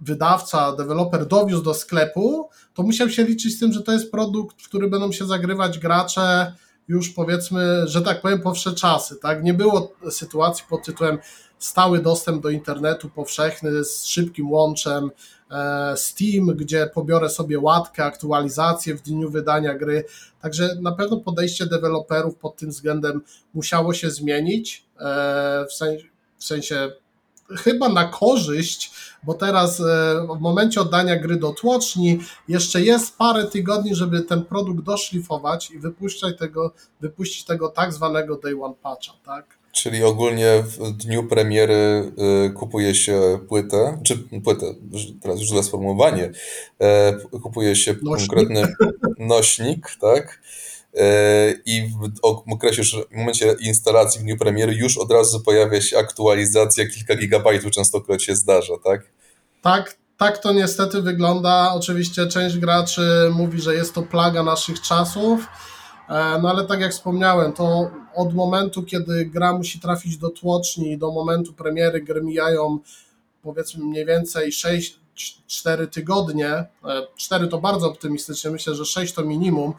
wydawca, 0.00 0.76
deweloper 0.76 1.26
dowiózł 1.26 1.62
do 1.62 1.74
sklepu, 1.74 2.48
to 2.74 2.82
musiał 2.82 3.10
się 3.10 3.24
liczyć 3.24 3.56
z 3.56 3.60
tym, 3.60 3.72
że 3.72 3.82
to 3.82 3.92
jest 3.92 4.10
produkt, 4.10 4.62
w 4.62 4.68
który 4.68 4.88
będą 4.88 5.12
się 5.12 5.26
zagrywać 5.26 5.78
gracze 5.78 6.54
już 6.88 7.10
powiedzmy, 7.10 7.88
że 7.88 8.02
tak 8.02 8.20
powiem, 8.20 8.40
po 8.40 8.54
wsze 8.54 8.74
czasy. 8.74 9.16
Tak? 9.16 9.42
Nie 9.42 9.54
było 9.54 9.92
sytuacji 10.10 10.64
pod 10.68 10.84
tytułem 10.84 11.18
stały 11.58 12.02
dostęp 12.02 12.42
do 12.42 12.50
internetu 12.50 13.10
powszechny 13.10 13.84
z 13.84 14.04
szybkim 14.04 14.50
łączem, 14.50 15.10
e, 15.50 15.94
Steam, 15.96 16.46
gdzie 16.46 16.90
pobiorę 16.94 17.30
sobie 17.30 17.58
łatkę, 17.58 18.04
aktualizację 18.04 18.94
w 18.94 19.02
dniu 19.02 19.30
wydania 19.30 19.74
gry. 19.74 20.04
Także 20.40 20.76
na 20.80 20.92
pewno 20.92 21.16
podejście 21.16 21.66
deweloperów 21.66 22.36
pod 22.36 22.56
tym 22.56 22.70
względem 22.70 23.22
musiało 23.54 23.94
się 23.94 24.10
zmienić, 24.10 24.84
e, 25.00 25.66
w 25.68 25.72
sensie, 25.72 26.08
w 26.38 26.44
sensie 26.44 26.92
chyba 27.56 27.88
na 27.88 28.04
korzyść, 28.04 28.92
bo 29.22 29.34
teraz 29.34 29.80
e, 29.80 29.84
w 30.36 30.40
momencie 30.40 30.80
oddania 30.80 31.16
gry 31.16 31.36
do 31.36 31.52
tłoczni 31.52 32.18
jeszcze 32.48 32.82
jest 32.82 33.16
parę 33.16 33.44
tygodni, 33.44 33.94
żeby 33.94 34.22
ten 34.22 34.44
produkt 34.44 34.84
doszlifować 34.84 35.70
i 35.70 35.78
wypuścić 35.78 36.38
tego, 36.38 36.72
wypuścić 37.00 37.44
tego 37.44 37.68
tak 37.68 37.92
zwanego 37.92 38.36
day 38.36 38.62
one 38.62 38.74
patcha, 38.82 39.12
tak? 39.26 39.62
Czyli 39.72 40.04
ogólnie 40.04 40.62
w 40.66 40.92
dniu 40.92 41.24
premiery 41.24 42.12
y, 42.46 42.50
kupuje 42.50 42.94
się 42.94 43.38
płytę, 43.48 43.98
czy 44.04 44.18
płytę, 44.44 44.66
teraz 45.22 45.40
już 45.40 45.48
złe 45.48 45.62
sformułowanie, 45.62 46.30
e, 46.80 47.12
kupuje 47.42 47.76
się 47.76 47.94
nośnik. 48.02 48.30
konkretny 48.30 48.74
nośnik, 49.18 49.96
tak? 50.00 50.40
E, 50.96 51.52
I 51.66 51.88
w 52.48 52.52
okresie, 52.52 52.82
w 53.10 53.16
momencie 53.16 53.56
instalacji 53.60 54.20
w 54.20 54.24
dniu 54.24 54.36
premiery 54.36 54.74
już 54.74 54.98
od 54.98 55.10
razu 55.10 55.40
pojawia 55.40 55.80
się 55.80 55.98
aktualizacja, 55.98 56.88
kilka 56.88 57.16
gigabajtów 57.16 57.70
częstokroć 57.70 58.24
się 58.24 58.36
zdarza, 58.36 58.74
tak? 58.84 59.00
Tak, 59.62 59.96
tak 60.18 60.38
to 60.38 60.52
niestety 60.52 61.02
wygląda. 61.02 61.72
Oczywiście 61.74 62.26
część 62.26 62.58
graczy 62.58 63.30
mówi, 63.34 63.60
że 63.60 63.74
jest 63.74 63.94
to 63.94 64.02
plaga 64.02 64.42
naszych 64.42 64.80
czasów, 64.80 65.48
E, 66.12 66.38
no 66.42 66.50
ale 66.50 66.66
tak 66.66 66.80
jak 66.80 66.92
wspomniałem, 66.92 67.52
to 67.52 67.90
od 68.14 68.34
momentu, 68.34 68.82
kiedy 68.82 69.26
gra 69.26 69.52
musi 69.52 69.80
trafić 69.80 70.18
do 70.18 70.30
tłoczni, 70.30 70.98
do 70.98 71.12
momentu 71.12 71.52
premiery 71.52 72.00
gry 72.00 72.22
mijają 72.22 72.78
powiedzmy 73.42 73.84
mniej 73.84 74.06
więcej 74.06 74.52
6, 74.52 74.98
4 75.46 75.86
tygodnie. 75.86 76.66
4 77.16 77.44
e, 77.44 77.48
to 77.48 77.58
bardzo 77.58 77.86
optymistycznie, 77.86 78.50
myślę, 78.50 78.74
że 78.74 78.84
6 78.84 79.14
to 79.14 79.22
minimum, 79.22 79.74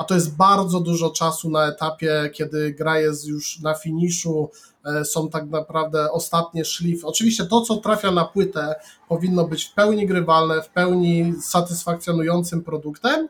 a 0.00 0.04
to 0.04 0.14
jest 0.14 0.36
bardzo 0.36 0.80
dużo 0.80 1.10
czasu 1.10 1.50
na 1.50 1.66
etapie, 1.66 2.30
kiedy 2.34 2.74
gra 2.74 3.00
jest 3.00 3.26
już 3.26 3.60
na 3.60 3.74
finiszu, 3.74 4.50
e, 4.84 5.04
są 5.04 5.28
tak 5.28 5.50
naprawdę 5.50 6.12
ostatnie 6.12 6.64
szlify. 6.64 7.06
Oczywiście 7.06 7.46
to, 7.46 7.60
co 7.60 7.76
trafia 7.76 8.10
na 8.10 8.24
płytę, 8.24 8.74
powinno 9.08 9.48
być 9.48 9.64
w 9.64 9.74
pełni 9.74 10.06
grywalne, 10.06 10.62
w 10.62 10.68
pełni 10.68 11.34
satysfakcjonującym 11.42 12.62
produktem, 12.62 13.28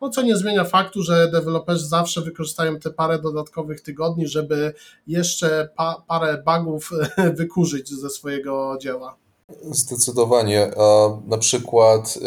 no 0.00 0.10
co 0.10 0.22
nie 0.22 0.36
zmienia 0.36 0.64
faktu, 0.64 1.02
że 1.02 1.30
deweloperzy 1.30 1.86
zawsze 1.86 2.20
wykorzystają 2.20 2.78
te 2.78 2.90
parę 2.90 3.18
dodatkowych 3.18 3.80
tygodni, 3.80 4.28
żeby 4.28 4.74
jeszcze 5.06 5.68
pa, 5.76 6.02
parę 6.08 6.42
bugów 6.46 6.90
wykurzyć 7.38 7.90
ze 7.90 8.10
swojego 8.10 8.78
dzieła. 8.80 9.27
Zdecydowanie. 9.70 10.70
A 10.76 11.08
na 11.26 11.38
przykład 11.38 12.18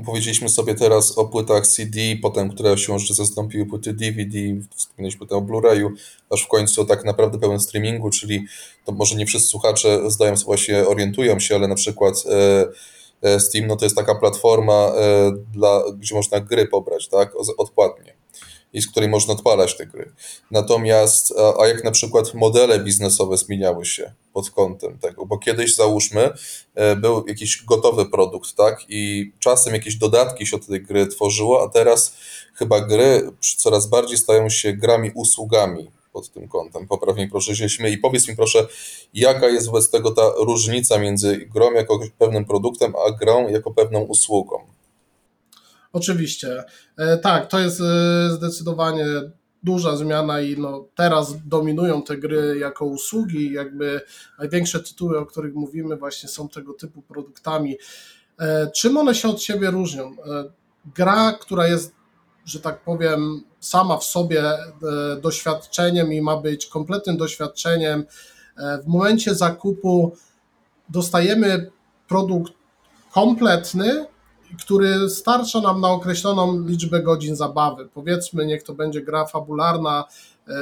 y, 0.00 0.04
powiedzieliśmy 0.04 0.48
sobie 0.48 0.74
teraz 0.74 1.18
o 1.18 1.24
płytach 1.24 1.66
CD, 1.66 2.00
potem 2.22 2.50
które 2.50 2.78
się 2.78 2.92
już 2.92 3.10
zastąpiły 3.10 3.66
płyty 3.66 3.92
DVD, 3.92 4.38
wspomnieliśmy 4.74 5.26
o 5.30 5.40
Blu-rayu, 5.40 5.88
aż 6.30 6.42
w 6.42 6.48
końcu 6.48 6.84
tak 6.84 7.04
naprawdę 7.04 7.38
pełen 7.38 7.60
streamingu, 7.60 8.10
czyli 8.10 8.46
to 8.84 8.92
może 8.92 9.16
nie 9.16 9.26
wszyscy 9.26 9.48
słuchacze 9.48 10.10
zdają 10.10 10.36
sobie 10.36 10.88
orientują 10.88 11.40
się, 11.40 11.54
ale 11.54 11.68
na 11.68 11.74
przykład 11.74 12.14
y, 12.16 13.02
E, 13.22 13.40
Steam 13.40 13.66
no 13.66 13.76
to 13.76 13.84
jest 13.84 13.96
taka 13.96 14.14
platforma, 14.14 14.92
e, 14.96 15.32
dla, 15.52 15.82
gdzie 15.98 16.14
można 16.14 16.40
gry 16.40 16.66
pobrać, 16.66 17.08
tak, 17.08 17.32
odpłatnie 17.58 18.21
i 18.72 18.82
z 18.82 18.90
której 18.90 19.08
można 19.08 19.34
odpalać 19.34 19.76
te 19.76 19.86
gry. 19.86 20.12
Natomiast, 20.50 21.34
a 21.60 21.66
jak 21.66 21.84
na 21.84 21.90
przykład 21.90 22.34
modele 22.34 22.78
biznesowe 22.78 23.36
zmieniały 23.36 23.86
się 23.86 24.12
pod 24.32 24.50
kątem 24.50 24.98
tego, 24.98 25.26
bo 25.26 25.38
kiedyś 25.38 25.74
załóżmy, 25.74 26.30
e, 26.74 26.96
był 26.96 27.26
jakiś 27.26 27.64
gotowy 27.64 28.06
produkt, 28.06 28.54
tak, 28.54 28.84
i 28.88 29.32
czasem 29.38 29.74
jakieś 29.74 29.96
dodatki 29.96 30.46
się 30.46 30.56
od 30.56 30.66
tej 30.66 30.82
gry 30.82 31.06
tworzyło, 31.06 31.64
a 31.64 31.68
teraz 31.68 32.16
chyba 32.54 32.80
gry 32.80 33.30
coraz 33.56 33.86
bardziej 33.86 34.18
stają 34.18 34.50
się 34.50 34.72
grami 34.72 35.10
usługami, 35.14 35.90
pod 36.12 36.30
tym 36.30 36.48
kątem. 36.48 36.88
Popraw 36.88 37.16
mnie 37.16 37.28
proszę, 37.28 37.56
się 37.56 37.68
śmieję. 37.68 37.94
I 37.94 37.98
powiedz 37.98 38.28
mi 38.28 38.36
proszę, 38.36 38.66
jaka 39.14 39.48
jest 39.48 39.66
wobec 39.66 39.90
tego 39.90 40.10
ta 40.10 40.32
różnica 40.36 40.98
między 40.98 41.36
grą 41.36 41.72
jako 41.72 42.00
pewnym 42.18 42.44
produktem, 42.44 42.92
a 43.06 43.10
grą 43.10 43.48
jako 43.48 43.70
pewną 43.70 44.00
usługą? 44.00 44.58
Oczywiście. 45.92 46.64
E, 46.96 47.18
tak, 47.18 47.46
to 47.46 47.58
jest 47.58 47.80
e, 47.80 48.30
zdecydowanie 48.30 49.06
duża 49.62 49.96
zmiana 49.96 50.40
i 50.40 50.56
no, 50.58 50.88
teraz 50.94 51.46
dominują 51.46 52.02
te 52.02 52.16
gry 52.16 52.58
jako 52.58 52.84
usługi, 52.84 53.52
jakby 53.52 54.00
największe 54.38 54.80
tytuły, 54.80 55.18
o 55.18 55.26
których 55.26 55.54
mówimy, 55.54 55.96
właśnie 55.96 56.28
są 56.28 56.48
tego 56.48 56.74
typu 56.74 57.02
produktami. 57.02 57.76
E, 58.38 58.70
czym 58.70 58.96
one 58.96 59.14
się 59.14 59.28
od 59.28 59.42
siebie 59.42 59.70
różnią? 59.70 60.16
Gra, 60.94 61.32
która 61.32 61.68
jest, 61.68 61.94
że 62.44 62.60
tak 62.60 62.84
powiem, 62.84 63.42
sama 63.60 63.96
w 63.96 64.04
sobie 64.04 64.42
doświadczeniem 65.22 66.12
i 66.12 66.22
ma 66.22 66.36
być 66.36 66.66
kompletnym 66.66 67.16
doświadczeniem, 67.16 68.04
w 68.84 68.86
momencie 68.86 69.34
zakupu 69.34 70.16
dostajemy 70.88 71.70
produkt 72.08 72.52
kompletny, 73.12 74.06
który 74.58 75.10
starcza 75.10 75.60
nam 75.60 75.80
na 75.80 75.88
określoną 75.88 76.66
liczbę 76.66 77.02
godzin 77.02 77.36
zabawy. 77.36 77.88
Powiedzmy, 77.94 78.46
niech 78.46 78.62
to 78.62 78.74
będzie 78.74 79.02
gra 79.02 79.26
fabularna, 79.26 80.04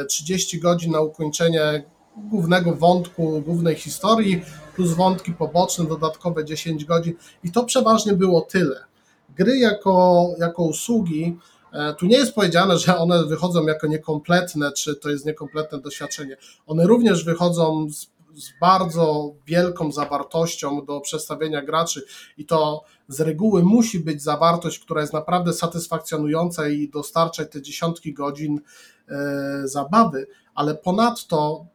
30 0.09 0.57
e, 0.57 0.61
godzin 0.61 0.93
na 0.93 1.01
ukończenie 1.01 1.85
głównego 2.17 2.75
wątku, 2.75 3.43
głównej 3.47 3.75
historii, 3.75 4.43
plus 4.75 4.93
wątki 4.93 5.33
poboczne, 5.33 5.85
dodatkowe 5.85 6.45
10 6.45 6.85
godzin 6.85 7.15
i 7.45 7.53
to 7.53 7.65
przeważnie 7.65 8.13
było 8.13 8.41
tyle. 8.41 8.85
Gry 9.37 9.59
jako, 9.59 10.27
jako 10.39 10.63
usługi, 10.63 11.39
e, 11.73 11.95
tu 11.95 12.07
nie 12.07 12.17
jest 12.17 12.35
powiedziane, 12.35 12.79
że 12.79 12.99
one 12.99 13.25
wychodzą 13.25 13.67
jako 13.67 13.87
niekompletne, 13.87 14.73
czy 14.73 14.97
to 14.97 15.11
jest 15.11 15.27
niekompletne 15.27 15.81
doświadczenie. 15.81 16.37
One 16.67 16.87
również 16.87 17.25
wychodzą 17.25 17.87
z 17.91 18.07
z 18.35 18.51
bardzo 18.61 19.35
wielką 19.47 19.93
zawartością 19.93 20.85
do 20.85 21.01
przedstawienia 21.01 21.63
graczy 21.63 22.03
i 22.37 22.47
to 22.47 22.85
z 23.09 23.21
reguły 23.21 23.63
musi 23.63 24.01
być 24.01 24.23
zawartość, 24.23 24.79
która 24.79 25.01
jest 25.01 25.13
naprawdę 25.13 25.53
satysfakcjonująca 25.53 26.69
i 26.69 26.89
dostarczać 26.89 27.53
te 27.53 27.63
dziesiątki 27.63 28.15
godzin 28.15 28.61
e, 29.09 29.63
zabawy, 29.65 30.27
ale 30.55 30.75
ponadto 30.75 31.67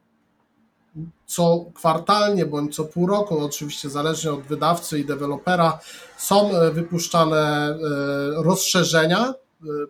co 1.26 1.66
kwartalnie 1.74 2.46
bądź 2.46 2.76
co 2.76 2.86
pół 2.86 3.08
roku, 3.08 3.40
oczywiście 3.40 3.90
zależnie 3.90 4.32
od 4.32 4.42
wydawcy 4.42 5.00
i 5.00 5.06
dewelopera, 5.06 5.80
są 6.18 6.58
e, 6.58 6.72
wypuszczane 6.72 7.38
e, 7.38 7.78
rozszerzenia, 8.44 9.34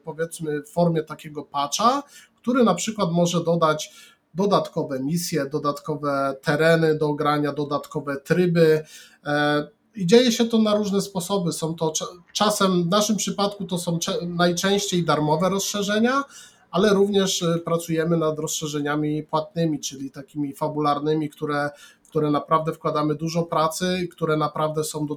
powiedzmy 0.04 0.62
w 0.62 0.70
formie 0.70 1.04
takiego 1.04 1.44
patcha, 1.44 2.04
który 2.36 2.64
na 2.64 2.76
przykład 2.76 3.12
może 3.12 3.44
dodać 3.44 3.94
dodatkowe 4.36 5.00
misje, 5.00 5.46
dodatkowe 5.50 6.36
tereny 6.42 6.96
do 6.96 7.14
grania, 7.14 7.54
dodatkowe 7.54 8.22
tryby. 8.22 8.84
E, 9.26 9.68
I 9.96 10.06
dzieje 10.06 10.32
się 10.32 10.46
to 10.46 10.58
na 10.58 10.76
różne 10.76 11.02
sposoby. 11.02 11.52
Są 11.52 11.76
to 11.76 11.94
czasem, 12.34 12.84
w 12.84 12.88
naszym 12.88 13.16
przypadku 13.16 13.66
to 13.66 13.78
są 13.78 14.00
najczęściej 14.22 15.06
darmowe 15.06 15.50
rozszerzenia, 15.50 16.24
ale 16.72 16.94
również 16.94 17.44
e, 17.44 17.60
pracujemy 17.60 18.18
nad 18.18 18.40
rozszerzeniami 18.40 19.24
płatnymi, 19.24 19.80
czyli 19.80 20.12
takimi 20.12 20.54
fabularnymi, 20.54 21.30
które, 21.30 21.70
które 22.10 22.32
naprawdę 22.32 22.74
wkładamy 22.74 23.16
dużo 23.16 23.44
pracy 23.44 24.00
i 24.04 24.10
które 24.10 24.38
naprawdę 24.38 24.84
są 24.84 25.08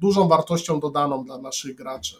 dużą 0.00 0.28
wartością 0.28 0.80
dodaną 0.80 1.24
dla 1.24 1.38
naszych 1.38 1.74
graczy. 1.74 2.16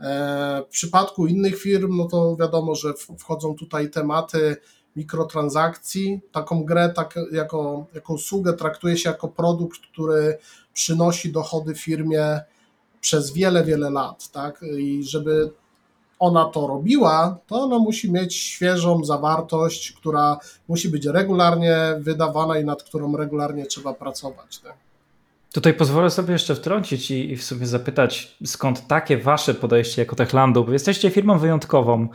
E, 0.00 0.62
w 0.68 0.70
przypadku 0.70 1.26
innych 1.26 1.58
firm, 1.58 1.96
no 1.96 2.04
to 2.04 2.36
wiadomo, 2.36 2.74
że 2.74 2.94
wchodzą 3.18 3.54
tutaj 3.54 3.90
tematy 3.90 4.56
mikrotransakcji. 4.98 6.20
Taką 6.32 6.64
grę 6.64 6.92
tak, 6.96 7.14
jako, 7.32 7.86
jako 7.94 8.14
usługę 8.14 8.52
traktuje 8.52 8.96
się 8.96 9.10
jako 9.10 9.28
produkt, 9.28 9.80
który 9.92 10.38
przynosi 10.74 11.32
dochody 11.32 11.74
firmie 11.74 12.40
przez 13.00 13.32
wiele, 13.32 13.64
wiele 13.64 13.90
lat. 13.90 14.28
Tak? 14.32 14.64
I 14.78 15.04
żeby 15.04 15.50
ona 16.18 16.44
to 16.44 16.66
robiła, 16.66 17.38
to 17.46 17.62
ona 17.62 17.78
musi 17.78 18.12
mieć 18.12 18.36
świeżą 18.36 19.04
zawartość, 19.04 19.92
która 19.92 20.38
musi 20.68 20.88
być 20.88 21.06
regularnie 21.06 21.76
wydawana 21.98 22.58
i 22.58 22.64
nad 22.64 22.82
którą 22.82 23.16
regularnie 23.16 23.66
trzeba 23.66 23.94
pracować. 23.94 24.58
Tak? 24.58 24.74
Tutaj 25.52 25.74
pozwolę 25.74 26.10
sobie 26.10 26.32
jeszcze 26.32 26.54
wtrącić 26.54 27.10
i, 27.10 27.32
i 27.32 27.36
w 27.36 27.44
sumie 27.44 27.66
zapytać, 27.66 28.36
skąd 28.44 28.86
takie 28.86 29.18
wasze 29.18 29.54
podejście 29.54 30.02
jako 30.02 30.16
Techlandu, 30.16 30.64
bo 30.64 30.72
jesteście 30.72 31.10
firmą 31.10 31.38
wyjątkową 31.38 32.08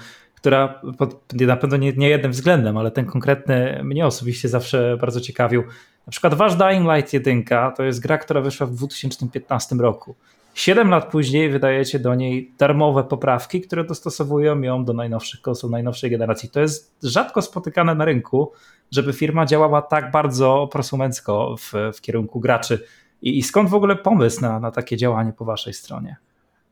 która 0.43 0.81
pod, 0.97 1.33
na 1.33 1.57
pewno 1.57 1.77
nie, 1.77 1.93
nie 1.93 2.09
jednym 2.09 2.31
względem, 2.31 2.77
ale 2.77 2.91
ten 2.91 3.05
konkretny 3.05 3.81
mnie 3.83 4.05
osobiście 4.05 4.49
zawsze 4.49 4.97
bardzo 5.01 5.21
ciekawił. 5.21 5.63
Na 6.07 6.11
przykład 6.11 6.33
wasz 6.33 6.55
Dying 6.55 6.87
Light 6.95 7.13
1 7.13 7.43
to 7.77 7.83
jest 7.83 7.99
gra, 7.99 8.17
która 8.17 8.41
wyszła 8.41 8.67
w 8.67 8.73
2015 8.73 9.75
roku. 9.75 10.15
Siedem 10.53 10.89
lat 10.89 11.11
później 11.11 11.49
wydajecie 11.49 11.99
do 11.99 12.15
niej 12.15 12.51
darmowe 12.57 13.03
poprawki, 13.03 13.61
które 13.61 13.83
dostosowują 13.83 14.61
ją 14.61 14.85
do 14.85 14.93
najnowszych 14.93 15.41
konsol, 15.41 15.69
najnowszej 15.69 16.11
generacji. 16.11 16.49
To 16.49 16.59
jest 16.59 16.95
rzadko 17.03 17.41
spotykane 17.41 17.95
na 17.95 18.05
rynku, 18.05 18.51
żeby 18.91 19.13
firma 19.13 19.45
działała 19.45 19.81
tak 19.81 20.11
bardzo 20.11 20.69
prosumencko 20.71 21.55
w, 21.59 21.73
w 21.97 22.01
kierunku 22.01 22.39
graczy. 22.39 22.79
I, 23.21 23.37
I, 23.37 23.43
skąd 23.43 23.69
w 23.69 23.73
ogóle 23.73 23.95
pomysł 23.95 24.41
na, 24.41 24.59
na 24.59 24.71
takie 24.71 24.97
działanie 24.97 25.33
po 25.33 25.45
waszej 25.45 25.73
stronie? 25.73 26.15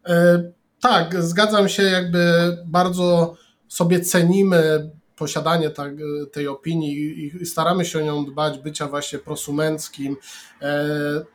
E, 0.07 0.43
tak, 0.81 1.23
zgadzam 1.23 1.69
się, 1.69 1.83
jakby 1.83 2.21
bardzo 2.65 3.35
sobie 3.71 3.99
cenimy 3.99 4.91
posiadanie 5.15 5.69
tak, 5.69 5.93
tej 6.31 6.47
opinii 6.47 7.25
i 7.41 7.45
staramy 7.45 7.85
się 7.85 7.99
o 7.99 8.01
nią 8.01 8.25
dbać, 8.25 8.59
bycia 8.59 8.87
właśnie 8.87 9.19
prosumenckim. 9.19 10.17
E, 10.61 11.25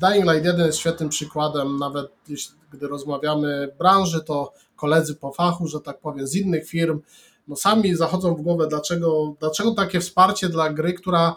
Dying 0.00 0.24
Light 0.24 0.44
1 0.44 0.66
jest 0.66 0.78
świetnym 0.78 1.08
przykładem, 1.08 1.76
nawet 1.78 2.06
jeśli, 2.28 2.54
gdy 2.72 2.88
rozmawiamy 2.88 3.74
branży, 3.78 4.20
to 4.20 4.52
koledzy 4.76 5.14
po 5.14 5.32
fachu, 5.32 5.66
że 5.66 5.80
tak 5.80 6.00
powiem, 6.00 6.26
z 6.26 6.34
innych 6.36 6.68
firm, 6.68 7.00
no 7.48 7.56
sami 7.56 7.96
zachodzą 7.96 8.34
w 8.34 8.42
głowę, 8.42 8.66
dlaczego, 8.66 9.34
dlaczego 9.40 9.74
takie 9.74 10.00
wsparcie 10.00 10.48
dla 10.48 10.70
gry, 10.72 10.92
która 10.92 11.36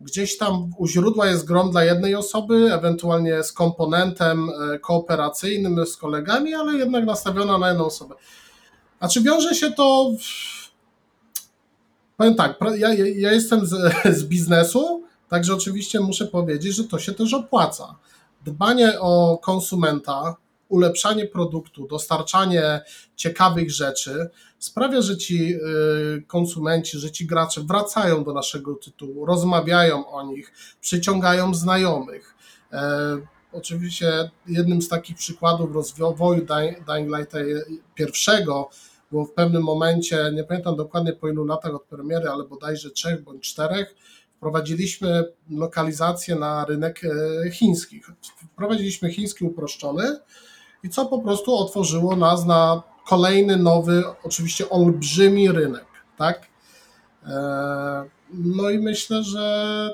gdzieś 0.00 0.38
tam 0.38 0.70
u 0.78 0.86
źródła 0.88 1.26
jest 1.26 1.46
grą 1.46 1.70
dla 1.70 1.84
jednej 1.84 2.14
osoby, 2.14 2.74
ewentualnie 2.74 3.42
z 3.42 3.52
komponentem 3.52 4.48
e, 4.48 4.78
kooperacyjnym 4.78 5.86
z 5.86 5.96
kolegami, 5.96 6.54
ale 6.54 6.72
jednak 6.72 7.04
nastawiona 7.04 7.58
na 7.58 7.68
jedną 7.68 7.84
osobę. 7.84 8.14
A 9.02 9.08
czy 9.08 9.22
wiąże 9.22 9.54
się 9.54 9.72
to. 9.72 10.10
Powiem 12.16 12.34
tak, 12.34 12.58
ja, 12.76 12.94
ja 12.94 13.32
jestem 13.32 13.66
z, 13.66 13.74
z 14.18 14.24
biznesu, 14.24 15.04
także 15.28 15.54
oczywiście 15.54 16.00
muszę 16.00 16.26
powiedzieć, 16.26 16.76
że 16.76 16.84
to 16.84 16.98
się 16.98 17.12
też 17.12 17.34
opłaca. 17.34 17.94
Dbanie 18.44 19.00
o 19.00 19.38
konsumenta, 19.42 20.36
ulepszanie 20.68 21.26
produktu, 21.26 21.86
dostarczanie 21.86 22.80
ciekawych 23.16 23.70
rzeczy 23.70 24.30
sprawia, 24.58 25.02
że 25.02 25.16
ci 25.16 25.54
y, 25.54 26.22
konsumenci, 26.26 26.98
że 26.98 27.10
ci 27.10 27.26
gracze 27.26 27.60
wracają 27.60 28.24
do 28.24 28.32
naszego 28.32 28.74
tytułu, 28.74 29.26
rozmawiają 29.26 30.10
o 30.10 30.26
nich, 30.26 30.52
przyciągają 30.80 31.54
znajomych. 31.54 32.34
E, 32.72 33.18
oczywiście 33.52 34.30
jednym 34.46 34.82
z 34.82 34.88
takich 34.88 35.16
przykładów 35.16 35.74
rozwoju 35.74 36.46
Dying 36.86 37.16
Lighta 37.16 37.38
pierwszego 37.94 38.70
bo 39.12 39.24
w 39.24 39.32
pewnym 39.32 39.62
momencie, 39.62 40.30
nie 40.34 40.44
pamiętam 40.44 40.76
dokładnie 40.76 41.12
po 41.12 41.28
ilu 41.28 41.44
latach 41.44 41.74
od 41.74 41.84
premiery, 41.84 42.28
ale 42.28 42.44
bodajże 42.44 42.90
trzech 42.90 43.24
bądź 43.24 43.52
czterech, 43.52 43.94
wprowadziliśmy 44.36 45.24
lokalizację 45.50 46.36
na 46.36 46.64
rynek 46.64 47.00
e, 47.04 47.50
chiński. 47.50 48.00
Wprowadziliśmy 48.52 49.12
chiński 49.12 49.44
uproszczony 49.44 50.18
i 50.84 50.88
co 50.88 51.06
po 51.06 51.18
prostu 51.18 51.54
otworzyło 51.54 52.16
nas 52.16 52.46
na 52.46 52.82
kolejny 53.06 53.56
nowy, 53.56 54.04
oczywiście 54.22 54.70
olbrzymi 54.70 55.52
rynek, 55.52 55.86
tak? 56.18 56.46
E, 57.26 58.08
no 58.34 58.70
i 58.70 58.78
myślę, 58.78 59.22
że 59.22 59.88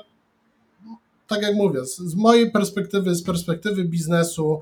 tak 1.27 1.41
jak 1.41 1.55
mówię, 1.55 1.85
z 1.85 2.15
mojej 2.15 2.51
perspektywy, 2.51 3.15
z 3.15 3.23
perspektywy 3.23 3.83
biznesu, 3.83 4.61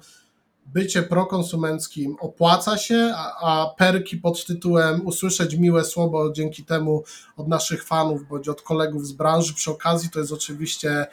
bycie 0.68 1.04
prokonsumenckim 1.04 2.16
opłaca 2.20 2.78
się, 2.78 3.14
a, 3.16 3.74
perki 3.78 4.18
pod 4.18 4.46
tytułem 4.46 5.08
usłyszeć 5.08 5.56
miłe 5.56 5.84
słowo 5.84 6.32
dzięki 6.32 6.66
temu 6.66 7.04
od 7.38 7.48
naszych 7.48 7.84
fanów 7.84 8.28
bądź 8.28 8.50
od 8.50 8.62
kolegów 8.62 9.08
z 9.08 9.12
branży 9.12 9.54
przy 9.54 9.72
okazji 9.72 10.10
to 10.10 10.20
jest 10.20 10.32
oczywiście 10.32 11.08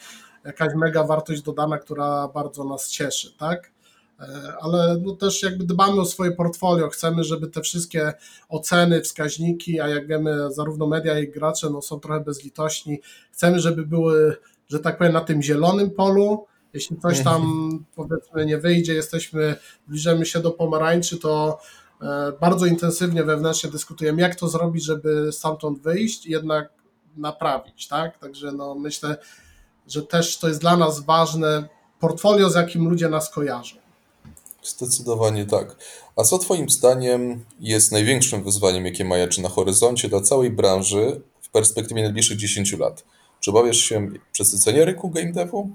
jakaś 0.44 0.74
mega 0.74 1.04
wartość 1.04 1.42
dodana, 1.42 1.78
która 1.78 2.28
bardzo 2.28 2.64
nas 2.64 2.88
cieszy, 2.88 3.36
tak? 3.38 3.72
E, 4.20 4.54
ale 4.60 4.96
no 5.02 5.16
też 5.16 5.42
jakby 5.42 5.64
dbamy 5.64 6.00
o 6.00 6.04
swoje 6.04 6.32
portfolio, 6.32 6.88
chcemy, 6.88 7.24
żeby 7.24 7.46
te 7.48 7.60
wszystkie 7.60 8.12
oceny, 8.48 9.00
wskaźniki, 9.00 9.80
a 9.80 9.88
jak 9.88 10.06
wiemy, 10.06 10.52
zarówno 10.52 10.86
media, 10.86 11.14
jak 11.14 11.28
i 11.28 11.32
gracze 11.32 11.70
no, 11.70 11.82
są 11.82 12.00
trochę 12.00 12.20
bezlitośni, 12.20 13.00
chcemy, 13.32 13.60
żeby 13.60 13.86
były, 13.86 14.36
że 14.68 14.80
tak 14.80 14.98
powiem, 14.98 15.12
na 15.12 15.20
tym 15.20 15.42
zielonym 15.42 15.90
polu, 15.90 16.46
jeśli 16.74 16.96
coś 17.00 17.24
tam 17.24 17.44
powiedzmy 17.94 18.46
nie 18.46 18.58
wyjdzie, 18.58 18.94
jesteśmy, 18.94 19.56
zbliżamy 19.86 20.26
się 20.26 20.40
do 20.40 20.50
pomarańczy, 20.50 21.18
to 21.18 21.58
e, 22.02 22.32
bardzo 22.40 22.66
intensywnie 22.66 23.24
wewnętrznie 23.24 23.70
dyskutujemy, 23.70 24.22
jak 24.22 24.34
to 24.34 24.48
zrobić, 24.48 24.84
żeby 24.84 25.32
stamtąd 25.32 25.78
wyjść 25.78 26.26
jednak 26.26 26.70
naprawić, 27.16 27.88
tak? 27.88 28.18
Także 28.18 28.52
no, 28.52 28.74
myślę, 28.74 29.16
że 29.88 30.02
też 30.02 30.38
to 30.38 30.48
jest 30.48 30.60
dla 30.60 30.76
nas 30.76 31.00
ważne 31.00 31.68
portfolio, 32.00 32.50
z 32.50 32.54
jakim 32.54 32.88
ludzie 32.88 33.08
nas 33.08 33.30
kojarzą. 33.30 33.76
Zdecydowanie 34.62 35.46
tak. 35.46 35.76
A 36.16 36.22
co 36.22 36.38
Twoim 36.38 36.70
zdaniem 36.70 37.44
jest 37.60 37.92
największym 37.92 38.44
wyzwaniem, 38.44 38.86
jakie 38.86 39.04
majaczy 39.04 39.42
na 39.42 39.48
horyzoncie 39.48 40.08
dla 40.08 40.20
całej 40.20 40.50
branży 40.50 41.20
w 41.40 41.50
perspektywie 41.50 42.02
najbliższych 42.02 42.36
10 42.36 42.78
lat? 42.78 43.04
Czy 43.40 43.50
obawiasz 43.50 43.76
się 43.76 44.08
przesycenia 44.32 44.84
rynku 44.84 45.10
game 45.10 45.32
devu? 45.32 45.70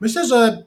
Myślę, 0.00 0.26
że 0.26 0.64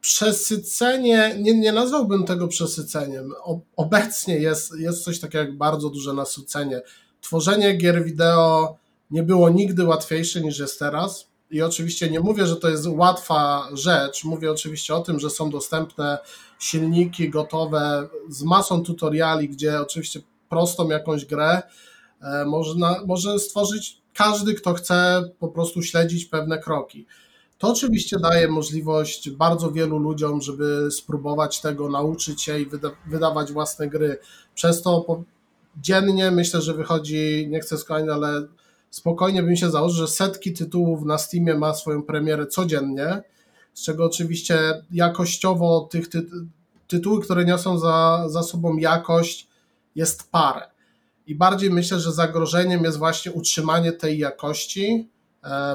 przesycenie, 0.00 1.36
nie, 1.38 1.58
nie 1.58 1.72
nazwałbym 1.72 2.24
tego 2.24 2.48
przesyceniem. 2.48 3.32
Obecnie 3.76 4.38
jest, 4.38 4.78
jest 4.78 5.04
coś 5.04 5.20
takiego 5.20 5.44
jak 5.44 5.56
bardzo 5.56 5.90
duże 5.90 6.12
nasycenie. 6.12 6.80
Tworzenie 7.20 7.74
gier 7.74 8.04
wideo 8.04 8.76
nie 9.10 9.22
było 9.22 9.50
nigdy 9.50 9.84
łatwiejsze 9.84 10.40
niż 10.40 10.58
jest 10.58 10.78
teraz. 10.78 11.28
I 11.50 11.62
oczywiście 11.62 12.10
nie 12.10 12.20
mówię, 12.20 12.46
że 12.46 12.56
to 12.56 12.68
jest 12.68 12.86
łatwa 12.86 13.68
rzecz. 13.72 14.24
Mówię 14.24 14.50
oczywiście 14.50 14.94
o 14.94 15.00
tym, 15.00 15.20
że 15.20 15.30
są 15.30 15.50
dostępne 15.50 16.18
silniki 16.58 17.30
gotowe 17.30 18.08
z 18.28 18.42
masą 18.42 18.82
tutoriali, 18.82 19.48
gdzie 19.48 19.80
oczywiście 19.80 20.20
prostą 20.48 20.88
jakąś 20.88 21.24
grę 21.24 21.62
e, 22.22 22.44
można, 22.44 23.02
może 23.06 23.38
stworzyć 23.38 24.02
każdy, 24.14 24.54
kto 24.54 24.74
chce 24.74 25.24
po 25.38 25.48
prostu 25.48 25.82
śledzić 25.82 26.24
pewne 26.24 26.58
kroki. 26.58 27.06
To 27.58 27.68
oczywiście 27.68 28.18
daje 28.18 28.48
możliwość 28.48 29.30
bardzo 29.30 29.72
wielu 29.72 29.98
ludziom, 29.98 30.40
żeby 30.40 30.88
spróbować 30.90 31.60
tego, 31.60 31.88
nauczyć 31.88 32.42
się 32.42 32.60
i 32.60 32.66
wyda 32.66 32.90
wydawać 33.06 33.52
własne 33.52 33.88
gry. 33.88 34.18
Przez 34.54 34.82
to 34.82 35.00
po 35.00 35.22
dziennie 35.80 36.30
myślę, 36.30 36.62
że 36.62 36.74
wychodzi, 36.74 37.48
nie 37.50 37.60
chcę 37.60 37.78
skłaniać, 37.78 38.10
ale 38.10 38.46
spokojnie 38.90 39.42
bym 39.42 39.56
się 39.56 39.70
założył, 39.70 40.06
że 40.06 40.12
setki 40.12 40.52
tytułów 40.52 41.04
na 41.04 41.18
Steamie 41.18 41.54
ma 41.54 41.74
swoją 41.74 42.02
premierę 42.02 42.46
codziennie, 42.46 43.22
z 43.74 43.82
czego 43.82 44.04
oczywiście 44.04 44.58
jakościowo 44.90 45.88
tych 45.90 46.08
ty 46.08 46.26
które 47.22 47.44
niosą 47.44 47.78
za, 47.78 48.24
za 48.28 48.42
sobą 48.42 48.76
jakość, 48.76 49.48
jest 49.94 50.30
parę. 50.30 50.70
I 51.26 51.34
bardziej 51.34 51.70
myślę, 51.70 52.00
że 52.00 52.12
zagrożeniem 52.12 52.84
jest 52.84 52.98
właśnie 52.98 53.32
utrzymanie 53.32 53.92
tej 53.92 54.18
jakości, 54.18 55.08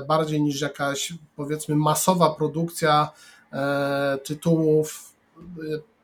bardziej 0.07 0.41
niż 0.41 0.61
jakaś 0.61 1.13
powiedzmy 1.35 1.75
masowa 1.75 2.29
produkcja 2.29 3.09
e, 3.53 4.17
tytułów, 4.23 5.13
e, 5.37 5.41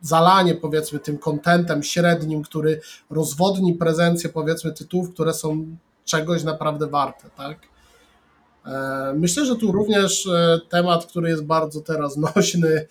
zalanie 0.02 0.56
powiedzmy 0.56 1.00
tym 1.00 1.18
kontentem 1.18 1.84
średnim, 1.84 2.44
który 2.44 2.82
rozwodni 3.10 3.74
prezencję 3.74 4.30
powiedzmy 4.30 4.72
tytułów, 4.72 5.14
które 5.14 5.34
są 5.34 5.78
czegoś 6.06 6.44
naprawdę 6.44 6.88
warte, 6.88 7.30
tak? 7.38 7.58
Myślę, 9.16 9.46
że 9.46 9.56
tu 9.56 9.72
również 9.72 10.30
temat, 10.70 11.06
który 11.06 11.30
jest 11.30 11.44
bardzo 11.44 11.82
teraz 11.82 12.18
nośny, 12.36 12.88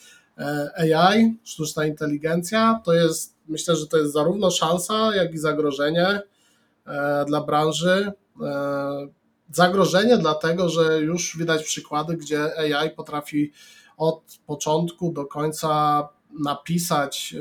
AI, 0.78 1.36
sztuczna 1.44 1.86
inteligencja, 1.86 2.80
to 2.84 2.94
jest, 2.94 3.34
myślę, 3.48 3.76
że 3.76 3.86
to 3.86 3.96
jest 3.96 4.12
zarówno 4.12 4.50
szansa, 4.50 5.14
jak 5.14 5.34
i 5.34 5.38
zagrożenie 5.38 6.22
dla 7.26 7.40
branży. 7.40 8.12
Zagrożenie 9.52 10.18
dlatego, 10.18 10.68
że 10.68 11.00
już 11.00 11.36
widać 11.38 11.64
przykłady, 11.64 12.16
gdzie 12.16 12.58
AI 12.58 12.90
potrafi 12.90 13.52
od 13.96 14.22
początku 14.46 15.12
do 15.12 15.26
końca 15.26 16.08
napisać, 16.40 17.34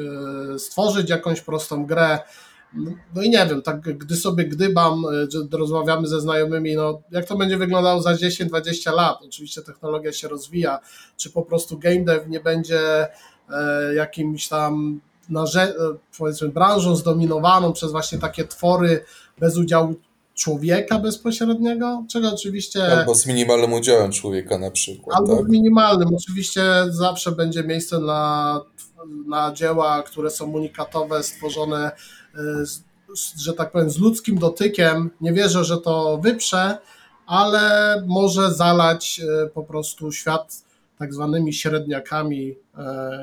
stworzyć 0.57 1.09
jakąś 1.09 1.41
prostą 1.41 1.85
grę, 1.85 2.19
no 3.15 3.21
i 3.21 3.29
nie 3.29 3.45
wiem, 3.45 3.61
tak 3.61 3.81
gdy 3.81 4.15
sobie 4.15 4.45
gdybam, 4.45 5.03
że 5.29 5.57
rozmawiamy 5.57 6.07
ze 6.07 6.21
znajomymi, 6.21 6.75
no 6.75 7.01
jak 7.11 7.25
to 7.25 7.37
będzie 7.37 7.57
wyglądało 7.57 8.01
za 8.01 8.13
10-20 8.13 8.93
lat? 8.93 9.17
Oczywiście 9.25 9.61
technologia 9.61 10.13
się 10.13 10.27
rozwija, 10.27 10.79
czy 11.17 11.31
po 11.31 11.41
prostu 11.41 11.79
game 11.79 12.03
dev 12.03 12.25
nie 12.29 12.39
będzie 12.39 13.07
e, 13.49 13.95
jakimś 13.95 14.47
tam 14.47 15.01
narze- 15.31 15.73
powiedzmy 16.17 16.49
branżą 16.49 16.95
zdominowaną 16.95 17.73
przez 17.73 17.91
właśnie 17.91 18.19
takie 18.19 18.47
twory 18.47 19.05
bez 19.39 19.57
udziału 19.57 19.95
człowieka 20.35 20.99
bezpośredniego, 20.99 22.05
czego 22.09 22.33
oczywiście... 22.33 22.97
Albo 22.99 23.15
z 23.15 23.25
minimalnym 23.25 23.73
udziałem 23.73 24.11
człowieka 24.11 24.57
na 24.57 24.71
przykład. 24.71 25.17
Albo 25.17 25.37
tak? 25.37 25.47
minimalnym. 25.47 26.15
Oczywiście 26.15 26.63
zawsze 26.89 27.31
będzie 27.31 27.63
miejsce 27.63 27.99
na, 27.99 28.61
na 29.27 29.53
dzieła, 29.53 30.03
które 30.03 30.29
są 30.29 30.51
unikatowe, 30.51 31.23
stworzone 31.23 31.91
z, 32.63 32.81
że 33.37 33.53
tak 33.53 33.71
powiem, 33.71 33.89
z 33.89 33.97
ludzkim 33.97 34.37
dotykiem. 34.37 35.09
Nie 35.21 35.33
wierzę, 35.33 35.63
że 35.63 35.77
to 35.77 36.19
wyprze, 36.23 36.77
ale 37.25 38.03
może 38.07 38.53
zalać 38.53 39.21
po 39.53 39.63
prostu 39.63 40.11
świat 40.11 40.63
tak 40.99 41.13
zwanymi 41.13 41.53
średniakami, 41.53 42.55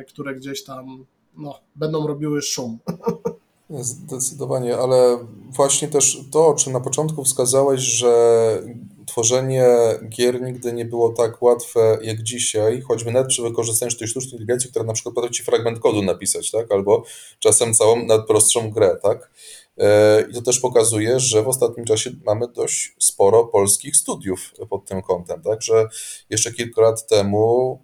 które 0.08 0.34
gdzieś 0.34 0.64
tam 0.64 1.06
no, 1.36 1.60
będą 1.76 2.06
robiły 2.06 2.42
szum. 2.42 2.78
Zdecydowanie, 3.80 4.76
ale 4.76 5.18
właśnie 5.50 5.88
też 5.88 6.20
to, 6.30 6.46
o 6.46 6.54
czym 6.54 6.72
na 6.72 6.80
początku 6.80 7.24
wskazałeś, 7.24 7.80
że 7.80 8.62
tworzenie 9.06 9.66
gier 10.08 10.42
nigdy 10.42 10.72
nie 10.72 10.84
było 10.84 11.12
tak 11.12 11.42
łatwe 11.42 11.98
jak 12.02 12.22
dzisiaj, 12.22 12.80
choćby 12.80 13.12
nawet 13.12 13.28
przy 13.28 13.42
wykorzystaniu 13.42 13.92
tej 13.92 14.08
sztucznej 14.08 14.32
inteligencji, 14.32 14.70
która 14.70 14.84
na 14.84 14.92
przykład 14.92 15.14
potrafi 15.14 15.42
fragment 15.42 15.78
kodu 15.78 16.02
napisać, 16.02 16.50
tak? 16.50 16.72
albo 16.72 17.04
czasem 17.38 17.74
całą 17.74 18.06
najprostszą 18.06 18.70
grę. 18.70 18.96
Tak? 19.02 19.30
I 20.30 20.34
to 20.34 20.42
też 20.42 20.60
pokazuje, 20.60 21.20
że 21.20 21.42
w 21.42 21.48
ostatnim 21.48 21.86
czasie 21.86 22.10
mamy 22.26 22.48
dość 22.48 22.96
sporo 22.98 23.44
polskich 23.44 23.96
studiów 23.96 24.52
pod 24.70 24.84
tym 24.84 25.02
kątem. 25.02 25.42
Także 25.42 25.88
jeszcze 26.30 26.52
kilka 26.52 26.82
lat 26.82 27.06
temu 27.06 27.78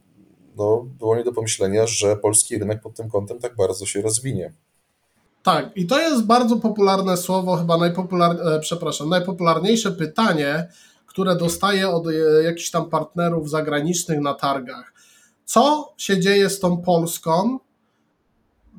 no, 0.57 0.87
było 0.99 1.17
nie 1.17 1.25
do 1.25 1.33
pomyślenia, 1.33 1.87
że 1.87 2.17
polski 2.17 2.59
rynek 2.59 2.81
pod 2.81 2.97
tym 2.97 3.11
kątem 3.11 3.39
tak 3.39 3.57
bardzo 3.57 3.87
się 3.87 4.03
rozwinie. 4.03 4.53
Tak, 5.49 5.77
i 5.77 5.87
to 5.87 6.01
jest 6.01 6.27
bardzo 6.27 6.57
popularne 6.57 7.17
słowo, 7.17 7.57
chyba 7.57 7.77
najpopular... 7.77 8.37
przepraszam, 8.61 9.09
najpopularniejsze 9.09 9.93
pytanie, 9.93 10.69
które 11.07 11.37
dostaję 11.37 11.89
od 11.89 12.05
jakichś 12.45 12.71
tam 12.71 12.91
partnerów 12.91 13.51
zagranicznych 13.51 14.21
na 14.21 14.35
targach. 14.35 14.93
Co 15.45 15.93
się 15.97 16.21
dzieje 16.21 16.51
z 16.51 16.61
tą 16.61 16.77
Polską 16.77 17.59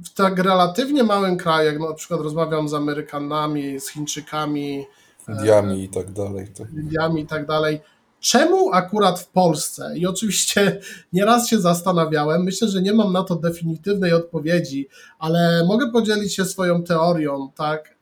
w 0.05 0.13
tak 0.13 0.39
relatywnie 0.39 1.03
małym 1.03 1.37
kraju, 1.37 1.71
jak 1.71 1.79
na 1.79 1.93
przykład 1.93 2.21
rozmawiam 2.21 2.69
z 2.69 2.73
Amerykanami, 2.73 3.79
z 3.79 3.89
Chińczykami, 3.89 4.85
Indiami 5.29 5.83
i 5.83 5.89
tak 5.89 6.11
dalej. 6.11 6.47
Indiami 6.73 7.21
i 7.21 7.25
tak 7.25 7.45
dalej. 7.45 7.81
Czemu 8.19 8.73
akurat 8.73 9.19
w 9.19 9.27
Polsce? 9.27 9.97
I 9.97 10.07
oczywiście 10.07 10.79
nieraz 11.13 11.47
się 11.47 11.59
zastanawiałem, 11.59 12.43
myślę, 12.43 12.67
że 12.67 12.81
nie 12.81 12.93
mam 12.93 13.13
na 13.13 13.23
to 13.23 13.35
definitywnej 13.35 14.13
odpowiedzi, 14.13 14.87
ale 15.19 15.65
mogę 15.67 15.91
podzielić 15.91 16.35
się 16.35 16.45
swoją 16.45 16.83
teorią, 16.83 17.51
tak? 17.55 17.95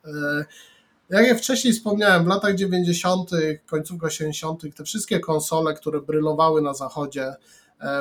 Jak 1.10 1.26
ja 1.26 1.34
wcześniej 1.34 1.72
wspomniałem, 1.72 2.24
w 2.24 2.26
latach 2.26 2.54
90., 2.54 3.30
końcówka 3.66 4.06
80., 4.06 4.62
te 4.76 4.84
wszystkie 4.84 5.20
konsole, 5.20 5.74
które 5.74 6.00
brylowały 6.00 6.62
na 6.62 6.74
zachodzie, 6.74 7.34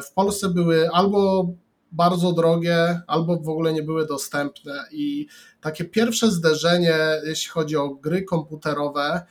w 0.04 0.14
Polsce 0.14 0.50
były 0.50 0.90
albo 0.90 1.50
bardzo 1.92 2.32
drogie, 2.32 3.02
albo 3.08 3.38
w 3.38 3.50
ogóle 3.50 3.74
nie 3.74 3.84
były 3.84 4.06
dostępne. 4.06 4.74
I 4.92 5.28
takie 5.62 5.86
pierwsze 5.86 6.32
zderzenie, 6.32 6.98
jeśli 7.26 7.50
chodzi 7.50 7.78
o 7.78 7.90
gry 7.90 8.24
komputerowe, 8.24 9.22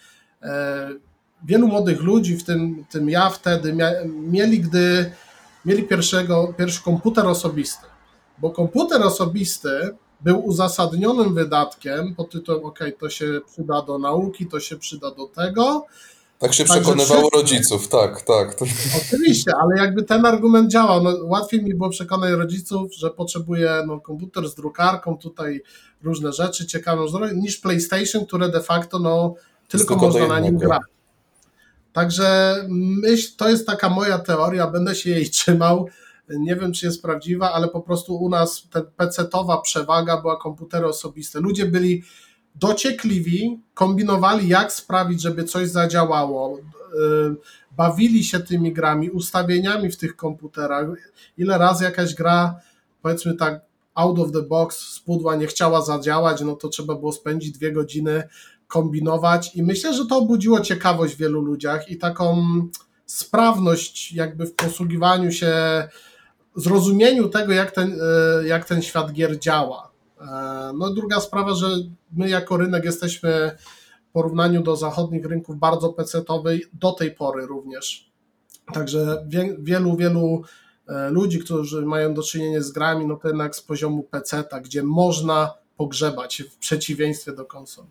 wielu 1.44 1.68
młodych 1.68 2.02
ludzi, 2.02 2.36
w 2.36 2.44
tym, 2.44 2.84
tym 2.90 3.10
ja 3.10 3.30
wtedy, 3.30 3.72
mia, 3.72 3.90
mieli, 4.06 4.60
gdy 4.60 5.12
mieli 5.64 5.82
pierwszego, 5.82 6.54
pierwszy 6.58 6.82
komputer 6.82 7.26
osobisty. 7.26 7.86
Bo 8.38 8.50
komputer 8.50 9.02
osobisty 9.02 9.96
był 10.20 10.46
uzasadnionym 10.46 11.34
wydatkiem 11.34 12.14
pod 12.14 12.30
tytułem 12.30 12.64
OK, 12.64 12.78
to 13.00 13.10
się 13.10 13.40
przyda 13.52 13.82
do 13.82 13.98
nauki, 13.98 14.46
to 14.46 14.60
się 14.60 14.76
przyda 14.76 15.10
do 15.10 15.26
tego. 15.26 15.86
Tak 16.38 16.54
się 16.54 16.64
przekonywało 16.64 17.30
rodziców, 17.30 17.88
tak, 17.88 18.22
tak. 18.22 18.54
To... 18.54 18.64
Oczywiście, 19.06 19.52
ale 19.62 19.82
jakby 19.82 20.02
ten 20.02 20.26
argument 20.26 20.70
działał, 20.70 21.02
no, 21.02 21.16
łatwiej 21.22 21.62
mi 21.62 21.74
było 21.74 21.90
przekonać 21.90 22.30
rodziców, 22.30 22.94
że 22.94 23.10
potrzebuję 23.10 23.82
no, 23.86 24.00
komputer 24.00 24.48
z 24.48 24.54
drukarką, 24.54 25.18
tutaj 25.18 25.62
różne 26.02 26.32
rzeczy 26.32 26.66
ciekawe, 26.66 27.02
niż 27.34 27.56
PlayStation, 27.56 28.26
które 28.26 28.48
de 28.48 28.60
facto 28.60 28.98
no, 28.98 29.34
tylko 29.68 29.96
można 29.96 30.26
na 30.26 30.40
nim 30.40 30.58
grać. 30.58 30.82
Także 31.96 32.56
myśl, 32.68 33.36
to 33.36 33.48
jest 33.48 33.66
taka 33.66 33.88
moja 33.88 34.18
teoria, 34.18 34.66
będę 34.66 34.94
się 34.94 35.10
jej 35.10 35.30
trzymał. 35.30 35.88
Nie 36.28 36.56
wiem, 36.56 36.72
czy 36.72 36.86
jest 36.86 37.02
prawdziwa, 37.02 37.52
ale 37.52 37.68
po 37.68 37.80
prostu 37.80 38.16
u 38.16 38.28
nas 38.28 38.68
ta 38.70 38.80
PC-towa 38.80 39.62
przewaga 39.62 40.20
była 40.20 40.36
komputery 40.36 40.86
osobiste. 40.86 41.40
Ludzie 41.40 41.66
byli 41.66 42.02
dociekliwi, 42.54 43.60
kombinowali, 43.74 44.48
jak 44.48 44.72
sprawić, 44.72 45.22
żeby 45.22 45.44
coś 45.44 45.68
zadziałało. 45.68 46.58
Bawili 47.76 48.24
się 48.24 48.40
tymi 48.40 48.72
grami, 48.72 49.10
ustawieniami 49.10 49.90
w 49.90 49.96
tych 49.96 50.16
komputerach. 50.16 50.86
Ile 51.38 51.58
razy 51.58 51.84
jakaś 51.84 52.14
gra, 52.14 52.60
powiedzmy 53.02 53.34
tak, 53.34 53.60
out 53.94 54.18
of 54.18 54.32
the 54.32 54.42
box 54.42 54.78
z 54.78 55.00
pudła 55.00 55.36
nie 55.36 55.46
chciała 55.46 55.82
zadziałać, 55.82 56.40
no 56.40 56.56
to 56.56 56.68
trzeba 56.68 56.94
było 56.94 57.12
spędzić 57.12 57.52
dwie 57.52 57.72
godziny, 57.72 58.28
kombinować 58.68 59.56
i 59.56 59.62
myślę, 59.62 59.94
że 59.94 60.06
to 60.06 60.18
obudziło 60.18 60.60
ciekawość 60.60 61.14
w 61.14 61.18
wielu 61.18 61.40
ludziach 61.40 61.90
i 61.90 61.96
taką 61.96 62.46
sprawność 63.06 64.12
jakby 64.12 64.46
w 64.46 64.54
posługiwaniu 64.54 65.32
się, 65.32 65.52
zrozumieniu 66.56 67.28
tego, 67.28 67.52
jak 67.52 67.70
ten, 67.70 67.98
e, 68.00 68.46
jak 68.46 68.64
ten 68.64 68.82
świat 68.82 69.12
gier 69.12 69.38
działa. 69.38 69.90
E, 70.20 70.24
no 70.74 70.90
druga 70.90 71.20
sprawa, 71.20 71.54
że 71.54 71.66
my 72.12 72.28
jako 72.28 72.56
rynek 72.56 72.84
jesteśmy 72.84 73.56
w 74.08 74.12
porównaniu 74.12 74.62
do 74.62 74.76
zachodnich 74.76 75.26
rynków 75.26 75.58
bardzo 75.58 75.92
pecetowy 75.92 76.60
do 76.72 76.92
tej 76.92 77.10
pory 77.10 77.46
również. 77.46 78.10
Także 78.72 79.24
wie, 79.28 79.56
wielu, 79.58 79.96
wielu 79.96 80.42
e, 80.88 81.10
ludzi, 81.10 81.38
którzy 81.38 81.86
mają 81.86 82.14
do 82.14 82.22
czynienia 82.22 82.60
z 82.60 82.72
grami, 82.72 83.06
no 83.06 83.16
to 83.16 83.28
jednak 83.28 83.56
z 83.56 83.62
poziomu 83.62 84.02
peceta, 84.02 84.60
gdzie 84.60 84.82
można 84.82 85.54
pogrzebać 85.76 86.42
w 86.42 86.56
przeciwieństwie 86.56 87.32
do 87.32 87.44
konsol. 87.44 87.84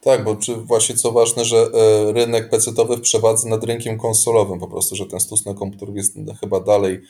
Tak, 0.00 0.24
bo 0.24 0.36
czy 0.36 0.54
właśnie 0.56 0.94
co 0.94 1.12
ważne, 1.12 1.44
że 1.44 1.56
e, 1.56 2.12
rynek 2.12 2.50
pecetowy 2.50 2.96
w 2.96 3.00
przewadze 3.00 3.48
nad 3.48 3.64
rynkiem 3.64 3.98
konsolowym 3.98 4.60
po 4.60 4.68
prostu, 4.68 4.96
że 4.96 5.06
ten 5.06 5.20
stosunek 5.20 5.58
komputerów 5.58 5.96
jest 5.96 6.16
chyba 6.40 6.60
dalej 6.60 7.00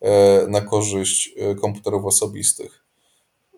e, 0.00 0.46
na 0.48 0.60
korzyść 0.60 1.34
e, 1.36 1.54
komputerów 1.54 2.04
osobistych 2.04 2.84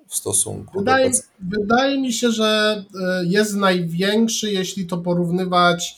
w 0.08 0.14
stosunku 0.16 0.78
wydaje, 0.78 1.04
do 1.04 1.10
PC. 1.10 1.28
Wydaje 1.40 2.00
mi 2.00 2.12
się, 2.12 2.30
że 2.30 2.84
jest 3.24 3.54
największy, 3.54 4.52
jeśli 4.52 4.86
to 4.86 4.98
porównywać 4.98 5.96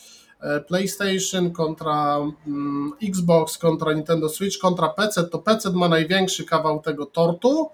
PlayStation 0.66 1.50
kontra 1.50 2.18
mm, 2.46 2.92
Xbox, 3.02 3.58
kontra 3.58 3.92
Nintendo 3.92 4.28
Switch, 4.28 4.58
kontra 4.58 4.88
PC, 4.88 5.24
to 5.24 5.38
PC 5.38 5.70
ma 5.70 5.88
największy 5.88 6.44
kawał 6.44 6.80
tego 6.80 7.06
tortu, 7.06 7.70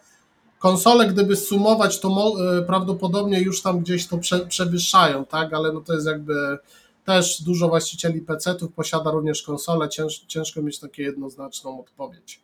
konsole, 0.59 1.07
gdyby 1.07 1.37
sumować, 1.37 2.01
to 2.01 2.35
e, 2.59 2.63
prawdopodobnie 2.63 3.41
już 3.41 3.63
tam 3.63 3.81
gdzieś 3.81 4.07
to 4.07 4.19
prze, 4.19 4.47
przewyższają, 4.47 5.25
tak, 5.25 5.55
ale 5.55 5.73
no 5.73 5.81
to 5.81 5.95
jest 5.95 6.07
jakby 6.07 6.59
też 7.05 7.43
dużo 7.43 7.69
właścicieli 7.69 8.21
PC-ów 8.21 8.73
posiada 8.73 9.11
również 9.11 9.43
konsole, 9.43 9.89
Cięż, 9.89 10.19
ciężko 10.19 10.63
mieć 10.63 10.79
taką 10.79 10.95
jednoznaczną 10.99 11.81
odpowiedź. 11.81 12.41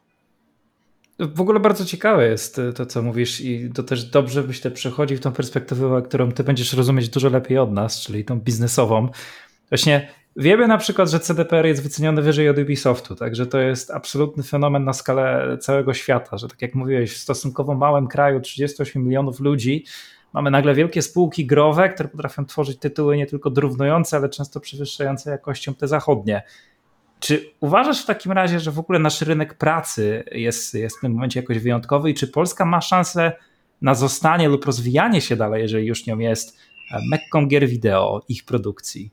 W 1.19 1.41
ogóle 1.41 1.61
bardzo 1.61 1.85
ciekawe 1.85 2.29
jest 2.29 2.61
to, 2.75 2.87
co 2.87 3.03
mówisz, 3.03 3.41
i 3.41 3.71
to 3.75 3.83
też 3.83 4.05
dobrze 4.05 4.43
myślę 4.43 4.71
przechodzi 4.71 5.17
w 5.17 5.21
tą 5.21 5.33
perspektywę, 5.33 6.03
którą 6.03 6.33
ty 6.33 6.45
będziesz 6.45 6.73
rozumieć 6.73 7.09
dużo 7.09 7.29
lepiej 7.29 7.59
od 7.59 7.73
nas, 7.73 8.01
czyli 8.01 8.25
tą 8.25 8.41
biznesową. 8.41 9.09
Właśnie 9.69 10.09
Wiemy 10.37 10.69
na 10.69 10.79
przykład, 10.79 11.11
że 11.11 11.21
CDPR 11.21 11.67
jest 11.67 11.83
wyceniony 11.83 12.23
wyżej 12.23 12.49
od 12.49 12.59
Ubisoftu, 12.59 13.17
także 13.17 13.47
to 13.47 13.59
jest 13.59 13.91
absolutny 13.91 14.43
fenomen 14.43 14.85
na 14.85 14.93
skalę 14.93 15.59
całego 15.61 15.95
świata, 15.95 16.39
że 16.39 16.49
tak 16.49 16.63
jak 16.63 16.75
mówiłeś, 16.75 17.13
w 17.13 17.19
stosunkowo 17.19 17.75
małym 17.75 18.07
kraju 18.09 18.41
38 18.41 19.05
milionów 19.05 19.41
ludzi 19.41 19.85
mamy 20.33 20.51
nagle 20.51 20.75
wielkie 20.75 21.03
spółki 21.03 21.47
growe, 21.47 21.89
które 21.89 22.09
potrafią 22.09 22.47
tworzyć 22.47 22.79
tytuły 22.79 23.17
nie 23.17 23.27
tylko 23.27 23.51
drównujące, 23.51 24.17
ale 24.17 24.29
często 24.29 24.61
przewyższające 24.61 25.31
jakością 25.31 25.75
te 25.75 25.89
zachodnie. 25.89 26.43
Czy 27.21 27.51
uważasz 27.61 28.03
w 28.03 28.07
takim 28.07 28.33
razie, 28.33 28.61
że 28.61 28.71
w 28.71 28.79
ogóle 28.79 28.99
nasz 28.99 29.23
rynek 29.23 29.55
pracy 29.55 30.25
jest, 30.33 30.75
jest 30.75 30.99
w 30.99 31.01
tym 31.01 31.13
momencie 31.13 31.41
jakoś 31.41 31.59
wyjątkowy 31.59 32.11
i 32.11 32.15
czy 32.15 32.29
Polska 32.29 32.65
ma 32.65 32.81
szansę 32.81 33.33
na 33.83 33.95
zostanie 33.95 34.49
lub 34.49 34.65
rozwijanie 34.65 35.21
się 35.21 35.37
dalej, 35.37 35.63
jeżeli 35.63 35.87
już 35.87 36.07
nią 36.07 36.19
jest, 36.19 36.59
mekką 37.11 37.47
gier 37.47 37.69
wideo, 37.69 38.23
ich 38.29 38.45
produkcji? 38.45 39.11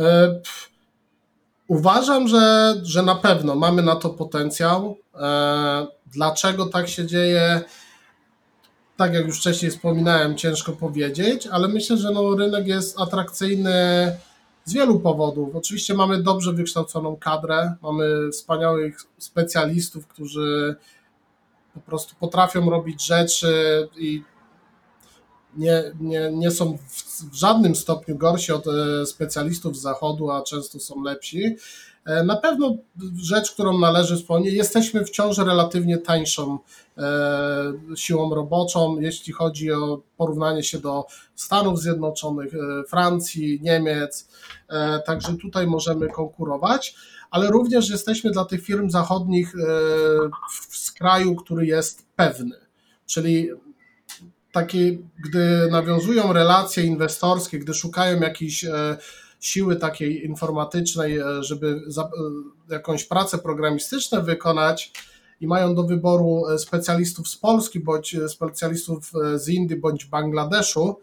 E, 0.00 0.40
uważam, 1.68 2.28
że, 2.28 2.74
że 2.82 3.02
na 3.02 3.14
pewno 3.14 3.54
mamy 3.54 3.82
na 3.82 3.96
to 3.96 4.10
potencjał. 4.10 4.96
E, 5.14 5.86
dlaczego 6.06 6.66
tak 6.66 6.88
się 6.88 7.06
dzieje? 7.06 7.60
Tak 8.96 9.14
jak 9.14 9.26
już 9.26 9.38
wcześniej 9.38 9.70
wspominałem, 9.70 10.36
ciężko 10.36 10.72
powiedzieć, 10.72 11.46
ale 11.46 11.68
myślę, 11.68 11.96
że 11.96 12.10
no, 12.10 12.36
rynek 12.36 12.66
jest 12.66 13.00
atrakcyjny 13.00 13.72
z 14.64 14.72
wielu 14.72 15.00
powodów. 15.00 15.56
Oczywiście 15.56 15.94
mamy 15.94 16.22
dobrze 16.22 16.52
wykształconą 16.52 17.16
kadrę, 17.16 17.74
mamy 17.82 18.30
wspaniałych 18.32 19.00
specjalistów, 19.18 20.06
którzy 20.06 20.76
po 21.74 21.80
prostu 21.80 22.14
potrafią 22.20 22.70
robić 22.70 23.06
rzeczy 23.06 23.88
i 23.96 24.22
nie, 25.56 25.82
nie, 26.00 26.30
nie 26.32 26.50
są 26.50 26.78
w, 26.88 27.34
żadnym 27.34 27.74
stopniu 27.74 28.16
gorsi 28.16 28.52
od 28.52 28.66
e, 28.66 29.06
specjalistów 29.06 29.76
z 29.76 29.80
zachodu, 29.80 30.30
a 30.30 30.42
często 30.42 30.80
są 30.80 31.02
lepsi. 31.02 31.56
E, 32.06 32.24
na 32.24 32.36
pewno 32.36 32.76
rzecz, 33.22 33.52
którą 33.52 33.78
należy 33.78 34.16
wspomnieć, 34.16 34.54
jesteśmy 34.54 35.04
wciąż 35.04 35.38
relatywnie 35.38 35.98
tańszą 35.98 36.58
e, 36.98 37.72
siłą 37.96 38.34
roboczą, 38.34 39.00
jeśli 39.00 39.32
chodzi 39.32 39.72
o 39.72 40.02
porównanie 40.16 40.62
się 40.62 40.78
do 40.78 41.04
Stanów 41.34 41.80
Zjednoczonych, 41.80 42.52
Francji, 42.88 43.60
Niemiec, 43.62 44.28
także 45.06 45.36
tutaj 45.36 45.66
możemy 45.66 46.08
konkurować, 46.08 46.94
ale 47.30 47.50
również 47.50 47.90
jesteśmy 47.90 48.30
dla 48.30 48.44
tych 48.44 48.62
firm 48.62 48.90
zachodnich 48.90 49.54
w 50.50 50.94
kraju, 50.94 51.36
który 51.36 51.66
jest 51.66 52.06
pewny. 52.16 52.56
Czyli 53.06 53.50
takie, 54.52 54.98
gdy 55.24 55.68
nawiązują 55.70 56.32
relacje 56.32 56.84
inwestorskie, 56.84 57.58
gdy 57.58 57.74
szukają 57.74 58.20
jakiejś 58.20 58.64
e, 58.64 58.96
siły 59.40 59.76
takiej 59.76 60.26
informatycznej, 60.26 61.18
e, 61.18 61.42
żeby 61.42 61.82
e, 62.68 62.74
jakąś 62.74 63.04
pracę 63.04 63.38
programistyczną 63.38 64.22
wykonać 64.22 64.92
i 65.40 65.46
mają 65.46 65.74
do 65.74 65.82
wyboru 65.82 66.44
specjalistów 66.58 67.28
z 67.28 67.36
Polski, 67.36 67.80
bądź 67.80 68.16
specjalistów 68.28 69.12
z 69.34 69.48
Indii, 69.48 69.76
bądź 69.76 70.04
Bangladeszu, 70.04 70.96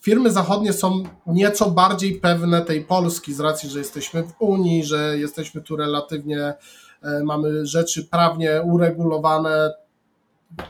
firmy 0.00 0.30
zachodnie 0.30 0.72
są 0.72 1.02
nieco 1.26 1.70
bardziej 1.70 2.14
pewne 2.14 2.60
tej 2.60 2.84
Polski 2.84 3.34
z 3.34 3.40
racji, 3.40 3.70
że 3.70 3.78
jesteśmy 3.78 4.22
w 4.22 4.32
Unii, 4.38 4.84
że 4.84 5.18
jesteśmy 5.18 5.60
tu 5.60 5.76
relatywnie, 5.76 6.54
mamy 7.24 7.66
rzeczy 7.66 8.04
prawnie 8.04 8.62
uregulowane, 8.64 9.72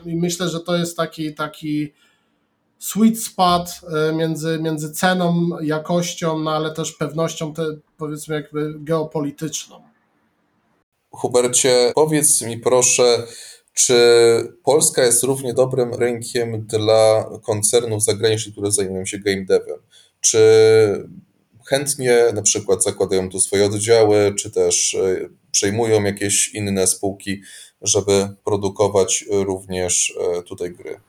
i 0.05 0.15
myślę, 0.15 0.49
że 0.49 0.59
to 0.59 0.77
jest 0.77 0.97
taki, 0.97 1.33
taki 1.33 1.93
sweet 2.79 3.23
spot 3.23 3.69
e, 3.93 4.13
między, 4.13 4.59
między 4.61 4.91
ceną, 4.91 5.49
jakością, 5.61 6.39
no 6.39 6.51
ale 6.51 6.73
też 6.73 6.91
pewnością, 6.91 7.53
te, 7.53 7.63
powiedzmy, 7.97 8.35
jakby 8.35 8.73
geopolityczną. 8.79 9.81
Hubercie, 11.11 11.91
powiedz 11.95 12.41
mi 12.41 12.57
proszę, 12.59 13.27
czy 13.73 13.95
Polska 14.63 15.03
jest 15.03 15.23
równie 15.23 15.53
dobrym 15.53 15.93
rynkiem 15.93 16.65
dla 16.67 17.29
koncernów 17.43 18.03
zagranicznych, 18.03 18.53
które 18.55 18.71
zajmują 18.71 19.05
się 19.05 19.19
game 19.19 19.45
devem? 19.45 19.79
Czy 20.21 20.39
chętnie 21.67 22.25
na 22.33 22.41
przykład 22.41 22.83
zakładają 22.83 23.29
tu 23.29 23.39
swoje 23.39 23.65
oddziały, 23.65 24.35
czy 24.35 24.51
też 24.51 24.93
e, 24.93 25.29
przejmują 25.51 26.03
jakieś 26.03 26.53
inne 26.53 26.87
spółki, 26.87 27.41
żeby 27.81 28.35
produkować 28.43 29.25
również 29.31 30.13
e, 30.37 30.43
tutaj 30.43 30.71
gry? 30.71 30.99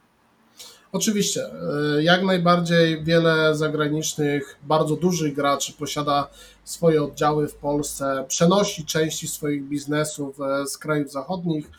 Oczywiście, 0.93 1.45
e, 1.45 2.03
jak 2.03 2.23
najbardziej 2.23 3.05
wiele 3.05 3.57
zagranicznych, 3.57 4.59
bardzo 4.63 4.97
dużych 4.97 5.35
graczy 5.35 5.73
posiada 5.73 6.29
swoje 6.65 7.03
oddziały 7.03 7.49
w 7.49 7.55
Polsce, 7.55 8.25
przenosi 8.29 8.85
części 8.85 9.29
swoich 9.29 9.65
biznesów 9.65 10.41
e, 10.41 10.67
z 10.67 10.79
krajów 10.79 11.13
zachodnich, 11.13 11.71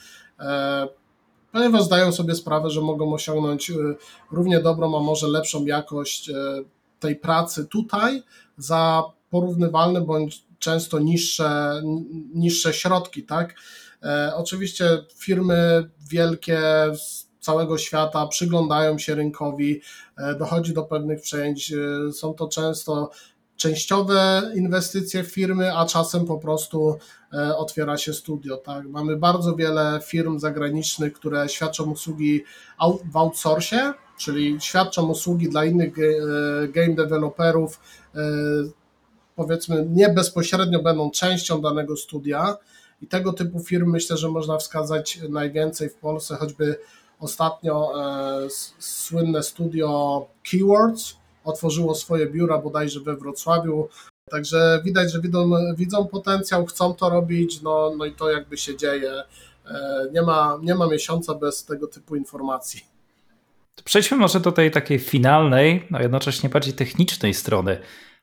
ponieważ 1.52 1.84
zdają 1.84 2.12
sobie 2.12 2.36
sprawę, 2.36 2.70
że 2.70 2.82
mogą 2.82 3.14
osiągnąć 3.14 3.72
równie 4.32 4.60
dobrą, 4.60 4.98
a 4.98 5.00
może 5.00 5.28
lepszą 5.28 5.66
jakość 5.66 6.32
tej 7.00 7.16
pracy 7.16 7.66
tutaj 7.66 8.24
za 8.58 9.04
porównywalne 9.30 10.02
bądź 10.02 10.44
często 10.60 11.00
niższe, 11.00 11.82
niższe 12.34 12.74
środki, 12.74 13.24
tak? 13.24 13.56
E, 14.04 14.36
oczywiście 14.36 14.86
firmy 15.16 15.90
wielkie 16.10 16.62
z 16.96 17.28
całego 17.40 17.78
świata 17.78 18.28
przyglądają 18.28 18.98
się 18.98 19.16
rynkowi, 19.16 19.82
e, 20.18 20.36
dochodzi 20.36 20.74
do 20.74 20.84
pewnych 20.84 21.22
przejęć. 21.22 21.74
E, 21.74 22.12
są 22.12 22.34
to 22.34 22.48
często 22.48 23.12
częściowe 23.56 24.52
inwestycje 24.56 25.24
w 25.24 25.28
firmy, 25.28 25.78
a 25.78 25.86
czasem 25.86 26.26
po 26.26 26.38
prostu 26.38 26.98
otwiera 27.58 27.98
się 27.98 28.14
studio. 28.14 28.58
Tak? 28.58 28.88
Mamy 28.88 29.16
bardzo 29.16 29.56
wiele 29.56 30.00
firm 30.04 30.40
zagranicznych, 30.40 31.14
które 31.14 31.50
świadczą 31.50 31.92
usługi 31.92 32.44
w 33.12 33.18
outsourcie, 33.18 33.94
czyli 34.18 34.58
świadczą 34.62 35.08
usługi 35.08 35.50
dla 35.50 35.66
innych 35.66 35.94
game 36.74 36.96
developerów, 36.96 37.80
powiedzmy 39.36 39.86
nie 39.90 40.10
bezpośrednio 40.10 40.84
będą 40.84 41.12
częścią 41.12 41.62
danego 41.62 41.98
studia 41.98 42.58
i 43.04 43.08
tego 43.08 43.34
typu 43.34 43.60
firm 43.60 43.92
myślę, 43.92 44.18
że 44.18 44.30
można 44.30 44.58
wskazać 44.58 45.20
najwięcej 45.30 45.90
w 45.90 45.96
Polsce, 45.96 46.36
choćby 46.36 46.76
ostatnio 47.20 47.94
e, 48.02 48.48
słynne 48.80 49.44
studio 49.44 50.28
Keywords 50.52 51.16
otworzyło 51.44 51.96
swoje 51.96 52.28
biura 52.28 52.58
bodajże 52.58 53.00
we 53.00 53.16
Wrocławiu, 53.16 53.90
Także 54.30 54.82
widać, 54.84 55.12
że 55.12 55.22
widzą, 55.22 55.52
widzą 55.76 56.08
potencjał, 56.08 56.66
chcą 56.66 56.94
to 56.94 57.10
robić, 57.10 57.62
no, 57.62 57.94
no 57.98 58.06
i 58.06 58.12
to 58.12 58.32
jakby 58.32 58.58
się 58.58 58.78
dzieje. 58.78 59.12
E, 59.66 60.08
nie 60.14 60.22
ma, 60.22 60.60
nie 60.62 60.76
ma 60.76 60.88
miesiąca 60.88 61.34
bez 61.34 61.66
tego 61.66 61.88
typu 61.88 62.16
informacji. 62.16 62.82
Przejdźmy 63.84 64.18
może 64.18 64.40
do 64.40 64.52
tej 64.52 64.72
takiej 64.72 65.00
finalnej, 65.00 65.88
no 65.90 66.00
jednocześnie 66.00 66.50
bardziej 66.50 66.74
technicznej 66.74 67.34
strony. 67.34 67.78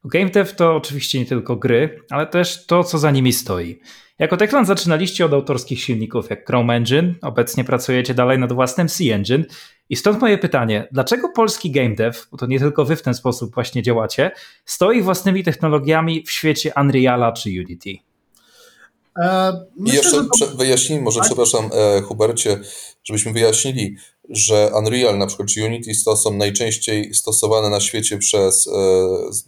Game 0.04 0.30
dev 0.30 0.52
to 0.56 0.76
oczywiście 0.76 1.18
nie 1.18 1.26
tylko 1.26 1.56
gry, 1.56 2.02
ale 2.10 2.26
też 2.26 2.66
to, 2.66 2.84
co 2.84 2.98
za 2.98 3.10
nimi 3.10 3.32
stoi. 3.32 3.80
Jako 4.18 4.36
Techland 4.36 4.66
zaczynaliście 4.66 5.26
od 5.26 5.32
autorskich 5.32 5.82
silników 5.82 6.30
jak 6.30 6.46
Chrome 6.46 6.74
Engine, 6.74 7.14
obecnie 7.22 7.64
pracujecie 7.64 8.14
dalej 8.14 8.38
nad 8.38 8.52
własnym 8.52 8.88
C-Engine 8.88 9.44
i 9.88 9.96
stąd 9.96 10.20
moje 10.20 10.38
pytanie, 10.38 10.88
dlaczego 10.92 11.28
polski 11.28 11.70
game 11.70 11.94
dev, 11.94 12.18
bo 12.30 12.36
to 12.38 12.46
nie 12.46 12.58
tylko 12.58 12.84
wy 12.84 12.96
w 12.96 13.02
ten 13.02 13.14
sposób 13.14 13.54
właśnie 13.54 13.82
działacie, 13.82 14.30
stoi 14.64 15.02
własnymi 15.02 15.44
technologiami 15.44 16.24
w 16.26 16.30
świecie 16.30 16.72
Unreala 16.80 17.32
czy 17.32 17.48
Unity? 17.48 17.90
E, 19.16 19.52
I 19.76 19.82
myślę, 19.82 19.96
jeszcze 19.96 20.16
że 20.38 20.46
to- 20.50 20.56
wyjaśnijmy, 20.56 21.04
może 21.04 21.18
Tak? 21.18 21.26
przepraszam 21.28 21.70
e, 21.74 22.02
Hubercie, 22.02 22.58
żebyśmy 23.04 23.32
wyjaśnili, 23.32 23.96
że 24.28 24.70
Unreal 24.78 25.18
na 25.18 25.26
przykład 25.26 25.48
czy 25.48 25.64
Unity 25.64 25.90
to 26.04 26.16
są 26.16 26.34
najczęściej 26.34 27.14
stosowane 27.14 27.70
na 27.70 27.80
świecie 27.80 28.18
przez 28.18 28.66
e, 28.66 28.70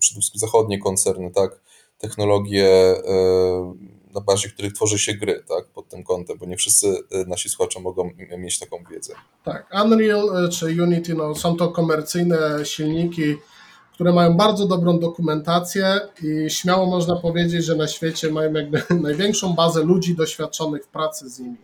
przede 0.00 0.20
wszystkim 0.20 0.38
zachodnie 0.38 0.78
koncerny, 0.78 1.30
tak? 1.30 1.60
Technologie, 1.98 2.66
e, 2.68 3.74
na 4.14 4.20
bazie 4.20 4.48
których 4.48 4.72
tworzy 4.72 4.98
się 4.98 5.14
gry, 5.14 5.44
tak? 5.48 5.66
Pod 5.68 5.88
tym 5.88 6.04
kątem, 6.04 6.38
bo 6.38 6.46
nie 6.46 6.56
wszyscy 6.56 6.88
e, 7.10 7.24
nasi 7.24 7.48
słuchacze 7.48 7.80
mogą 7.80 8.10
mieć 8.38 8.58
taką 8.58 8.84
wiedzę. 8.90 9.14
Tak, 9.44 9.66
Unreal 9.84 10.44
e, 10.44 10.48
czy 10.48 10.82
Unity 10.82 11.14
no, 11.14 11.34
są 11.34 11.56
to 11.56 11.68
komercyjne 11.68 12.64
silniki, 12.64 13.36
które 13.92 14.12
mają 14.12 14.36
bardzo 14.36 14.66
dobrą 14.66 14.98
dokumentację 14.98 16.00
i 16.22 16.50
śmiało 16.50 16.86
można 16.86 17.16
powiedzieć, 17.16 17.64
że 17.64 17.76
na 17.76 17.88
świecie 17.88 18.30
mają 18.30 18.52
jakby 18.52 18.82
największą 19.08 19.52
bazę 19.52 19.84
ludzi 19.84 20.14
doświadczonych 20.14 20.84
w 20.84 20.88
pracy 20.88 21.30
z 21.30 21.38
nimi. 21.38 21.56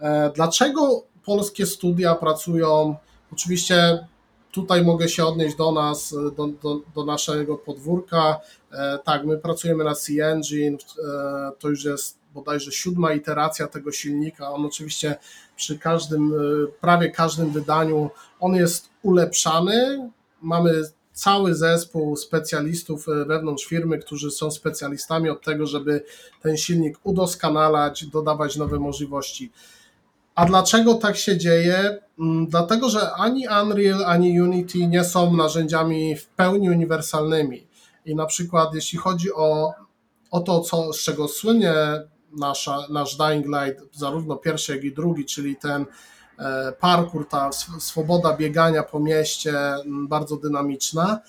E, 0.00 0.30
Dlaczego 0.34 1.04
polskie 1.24 1.66
studia 1.66 2.14
pracują? 2.14 2.96
Oczywiście 3.32 4.06
tutaj 4.52 4.84
mogę 4.84 5.08
się 5.08 5.26
odnieść 5.26 5.56
do 5.56 5.72
nas, 5.72 6.14
do, 6.36 6.46
do, 6.46 6.80
do 6.94 7.04
naszego 7.04 7.58
podwórka. 7.58 8.40
E, 8.72 8.98
Tak, 9.04 9.24
my 9.24 9.38
pracujemy 9.38 9.84
na 9.84 9.94
C-Engine, 9.94 10.74
e, 10.74 11.52
to 11.58 11.68
już 11.68 11.84
jest 11.84 12.18
bodajże 12.34 12.72
siódma 12.72 13.12
iteracja 13.12 13.66
tego 13.66 13.92
silnika. 13.92 14.50
On 14.50 14.66
oczywiście 14.66 15.16
przy 15.56 15.78
każdym, 15.78 16.34
prawie 16.80 17.10
każdym 17.10 17.50
wydaniu 17.50 18.10
on 18.40 18.54
jest 18.54 18.88
ulepszany. 19.02 20.10
Mamy 20.42 20.82
cały 21.12 21.54
zespół 21.54 22.16
specjalistów 22.16 23.06
wewnątrz 23.26 23.64
firmy, 23.64 23.98
którzy 23.98 24.30
są 24.30 24.50
specjalistami 24.50 25.30
od 25.30 25.44
tego, 25.44 25.66
żeby 25.66 26.04
ten 26.42 26.56
silnik 26.56 26.98
udoskonalać, 27.02 28.06
dodawać 28.06 28.56
nowe 28.56 28.78
możliwości. 28.78 29.52
A 30.34 30.44
dlaczego 30.46 30.94
tak 30.94 31.16
się 31.16 31.38
dzieje? 31.38 31.98
Mm, 32.18 32.46
Dlatego, 32.46 32.88
że 32.88 33.12
ani 33.12 33.46
Unreal, 33.62 34.04
ani 34.04 34.40
Unity 34.42 34.86
nie 34.86 35.04
są 35.04 35.36
narzędziami 35.36 36.16
w 36.16 36.26
pełni 36.26 36.70
uniwersalnymi. 36.70 37.66
I 38.06 38.14
na 38.16 38.26
przykład, 38.26 38.74
jeśli 38.74 38.98
chodzi 38.98 39.32
o, 39.34 39.72
o 40.30 40.40
to, 40.40 40.60
co, 40.60 40.92
z 40.92 40.98
czego 40.98 41.28
słynie 41.28 41.74
nasza, 42.32 42.78
nasz 42.90 43.16
Dying 43.16 43.46
Light, 43.46 43.82
zarówno 43.92 44.36
pierwszy, 44.36 44.74
jak 44.76 44.84
i 44.84 44.92
drugi, 44.94 45.24
czyli 45.24 45.56
ten 45.56 45.86
e, 46.38 46.72
parkour, 46.80 47.28
ta 47.28 47.48
sw- 47.48 47.80
swoboda 47.80 48.36
biegania 48.36 48.82
po 48.82 49.00
mieście, 49.00 49.58
m, 49.74 50.08
bardzo 50.08 50.36
dynamiczna. 50.36 51.20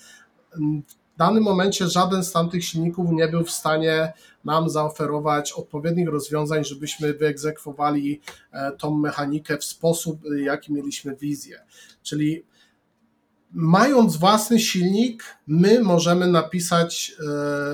m, 0.56 0.82
W 1.14 1.18
danym 1.18 1.42
momencie 1.42 1.88
żaden 1.88 2.24
z 2.24 2.32
tamtych 2.32 2.64
silników 2.64 3.10
nie 3.10 3.28
był 3.28 3.44
w 3.44 3.50
stanie 3.50 4.12
nam 4.46 4.70
zaoferować 4.70 5.52
odpowiednich 5.52 6.08
rozwiązań, 6.08 6.64
żebyśmy 6.64 7.14
wyegzekwowali 7.14 8.20
e, 8.52 8.72
tą 8.72 8.96
mechanikę 8.96 9.58
w 9.58 9.64
sposób, 9.64 10.24
y, 10.24 10.42
jaki 10.42 10.72
mieliśmy 10.72 11.16
wizję. 11.16 11.60
Czyli 12.02 12.44
mając 13.52 14.16
własny 14.16 14.60
silnik, 14.60 15.24
my 15.46 15.82
możemy 15.82 16.26
napisać, 16.26 17.12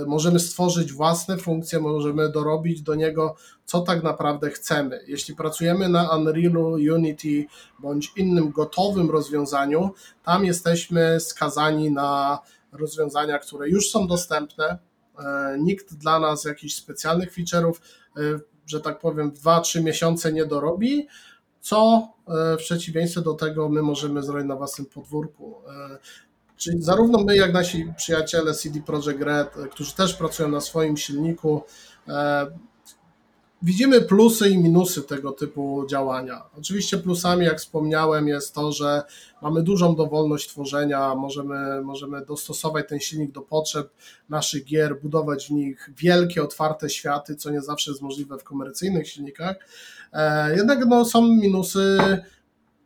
e, 0.02 0.06
możemy 0.06 0.38
stworzyć 0.38 0.92
własne 0.92 1.38
funkcje, 1.38 1.80
możemy 1.80 2.28
dorobić 2.28 2.82
do 2.82 2.94
niego, 2.94 3.37
co 3.64 3.80
tak 3.80 4.02
naprawdę 4.02 4.50
chcemy. 4.50 5.00
Jeśli 5.06 5.37
pracujemy 5.37 5.88
na 5.88 6.16
Unrealu, 6.16 6.70
Unity 6.94 7.46
bądź 7.78 8.12
innym 8.16 8.50
gotowym 8.50 9.11
rozwiązaniu, 9.11 9.90
tam 10.24 10.44
jesteśmy 10.44 11.20
skazani 11.20 11.90
na 11.90 12.38
rozwiązania, 12.72 13.38
które 13.38 13.68
już 13.68 13.90
są 13.90 14.06
dostępne. 14.06 14.78
E, 15.18 15.57
Nikt 15.59 15.94
dla 15.94 16.20
nas 16.20 16.44
jakichś 16.44 16.75
specjalnych 16.75 17.33
feature'ów, 17.35 17.75
e, 18.16 18.20
że 18.66 18.81
tak 18.81 18.98
powiem, 18.98 19.31
w 19.31 19.40
2-3 19.40 19.83
miesiące 19.83 20.33
nie 20.33 20.46
dorobi, 20.46 21.07
co 21.61 22.09
e, 22.29 22.57
w 22.57 22.59
przeciwieństwie 22.59 23.20
do 23.20 23.35
tego 23.35 23.68
my 23.68 23.83
możemy 23.83 24.22
zrobić 24.22 24.48
na 24.48 24.57
własnym 24.57 24.87
podwórku. 24.87 25.55
Czyli 26.57 26.83
zarówno 26.83 27.25
my, 27.25 27.37
jak 27.37 27.53
nasi 27.53 27.92
przyjaciele 27.96 28.55
CD 28.55 28.81
Projekt 28.81 29.22
Red, 29.22 29.55
którzy 29.70 29.94
też 29.94 30.14
pracują 30.14 30.48
na 30.48 30.61
swoim 30.61 30.96
silniku, 30.96 31.62
widzimy 33.62 34.01
plusy 34.01 34.51
i 34.51 34.59
minusy 34.59 35.03
tego 35.03 35.33
typu 35.33 35.87
działania. 35.90 36.42
Oczywiście 36.59 36.98
plusami, 36.98 37.46
jak 37.46 37.59
wspomniałem, 37.59 38.29
jest 38.29 38.55
to, 38.55 38.72
że 38.72 39.03
mamy 39.42 39.62
dużą 39.62 39.94
dowolność 39.94 40.48
tworzenia, 40.48 41.14
możemy, 41.14 41.83
możemy 41.83 42.27
dostosować 42.27 42.88
ten 42.88 43.01
silnik 43.01 43.33
do 43.33 43.40
potrzeb 43.40 43.90
naszych 44.29 44.64
gier, 44.64 45.01
budować 45.01 45.46
w 45.46 45.51
nich 45.51 45.90
wielkie, 45.98 46.42
otwarte 46.42 46.90
światy, 46.90 47.37
co 47.37 47.51
nie 47.51 47.61
zawsze 47.61 47.90
jest 47.90 48.03
możliwe 48.03 48.38
w 48.38 48.44
komercyjnych 48.44 49.09
silnikach. 49.09 49.57
E, 50.12 50.57
Jednak 50.57 50.87
no, 50.87 51.05
są 51.05 51.22
minusy 51.22 51.98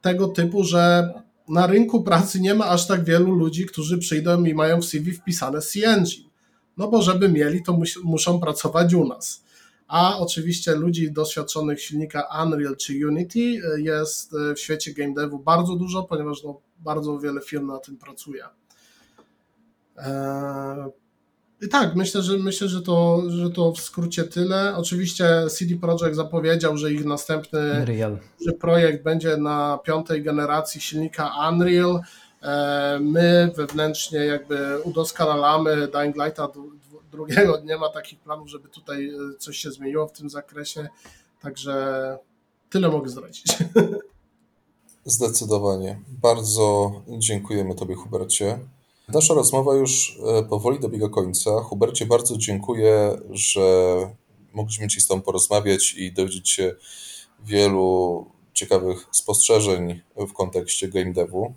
tego 0.01 0.29
typu, 0.29 0.65
że 0.65 1.13
na 1.49 1.67
rynku 1.67 2.03
pracy 2.03 2.41
nie 2.41 2.55
ma 2.55 2.67
aż 2.67 2.87
tak 2.87 3.05
wielu 3.05 3.35
ludzi, 3.35 3.67
którzy 3.67 3.99
przyjdą 3.99 4.45
i 4.45 4.55
mają 4.55 4.81
w 4.81 4.85
CV 4.85 5.13
wpisane 5.13 5.61
C-Engine. 5.61 6.27
No 6.77 6.89
bo 6.89 7.03
żeby 7.03 7.29
mieli, 7.29 7.63
to 7.63 7.73
mus, 7.73 7.99
muszą 8.05 8.41
pracować 8.41 8.95
u 8.95 9.09
nas. 9.09 9.46
A 9.89 10.19
oczywiście 10.19 10.75
ludzi 10.75 11.13
doświadczonych 11.13 11.83
silnika 11.83 12.29
Unreal 12.45 12.77
czy 12.77 13.09
Unity 13.09 13.41
e, 13.41 13.81
jest 13.81 14.35
e, 14.35 14.55
w 14.55 14.61
świecie 14.61 14.93
game 14.95 15.15
devu 15.15 15.39
bardzo 15.39 15.77
dużo, 15.77 16.03
ponieważ 16.03 16.45
no, 16.45 16.61
bardzo 16.79 17.19
wiele 17.19 17.41
firm 17.41 17.67
na 17.67 17.79
tym 17.79 17.97
pracuje. 17.97 18.45
Eee, 19.97 20.91
I 21.63 21.69
tak, 21.69 21.95
myślę, 21.97 22.23
że 22.23 22.39
myślę, 22.39 22.69
że 22.69 22.83
to, 22.83 23.23
że 23.29 23.51
to 23.51 23.73
w 23.73 23.81
skrócie 23.81 24.25
tyle. 24.25 24.77
Oczywiście 24.77 25.47
CD 25.51 25.77
Projekt 25.77 26.17
zapowiedział, 26.17 26.77
że 26.77 26.93
ich 26.93 27.05
następny 27.05 27.61
Unreal. 27.81 28.19
że 28.47 28.53
projekt 28.53 29.05
będzie 29.05 29.37
na 29.37 29.79
piątej 29.85 30.23
generacji 30.23 30.81
silnika 30.81 31.33
Unreal. 31.51 32.01
E, 32.43 32.99
My 33.01 33.53
wewnętrznie 33.57 34.19
jakby 34.19 34.79
udoskonalamy 34.85 35.89
Dying 35.89 36.17
Lighta 36.25 36.49
drugiego. 37.17 37.61
Nie 37.65 37.77
ma 37.77 37.89
takich 37.89 38.21
planów, 38.21 38.49
żeby 38.49 38.69
tutaj 38.69 39.09
e, 39.09 39.39
coś 39.39 39.57
się 39.57 39.71
zmieniło 39.71 40.07
w 40.07 40.13
tym 40.13 40.31
zakresie. 40.31 40.89
Także 41.41 42.19
tyle 42.71 42.89
mogę 42.89 43.09
zdradzić. 43.09 43.45
Zdecydowanie. 45.05 46.01
Bardzo 46.09 46.93
dziękujemy 47.09 47.75
Tobie, 47.75 47.95
Hubercie. 47.95 48.59
Nasza 49.09 49.35
rozmowa 49.35 49.75
już 49.75 50.19
e, 50.27 50.43
powoli 50.43 50.81
dobiega 50.81 51.09
końca. 51.09 51.51
Hubercie, 51.61 52.07
bardzo 52.07 52.37
dziękuję, 52.37 53.19
że 53.31 53.63
mogliśmy 54.53 54.89
Ci 54.89 55.01
z 55.01 55.07
Tobą 55.07 55.23
porozmawiać 55.23 55.95
i 55.95 56.13
dowiedzieć 56.13 56.51
się 56.51 56.75
wielu 57.45 58.27
ciekawych 58.55 59.07
spostrzeżeń 59.13 60.01
w 60.17 60.33
kontekście 60.33 60.89
game 60.89 61.13
devu. 61.13 61.55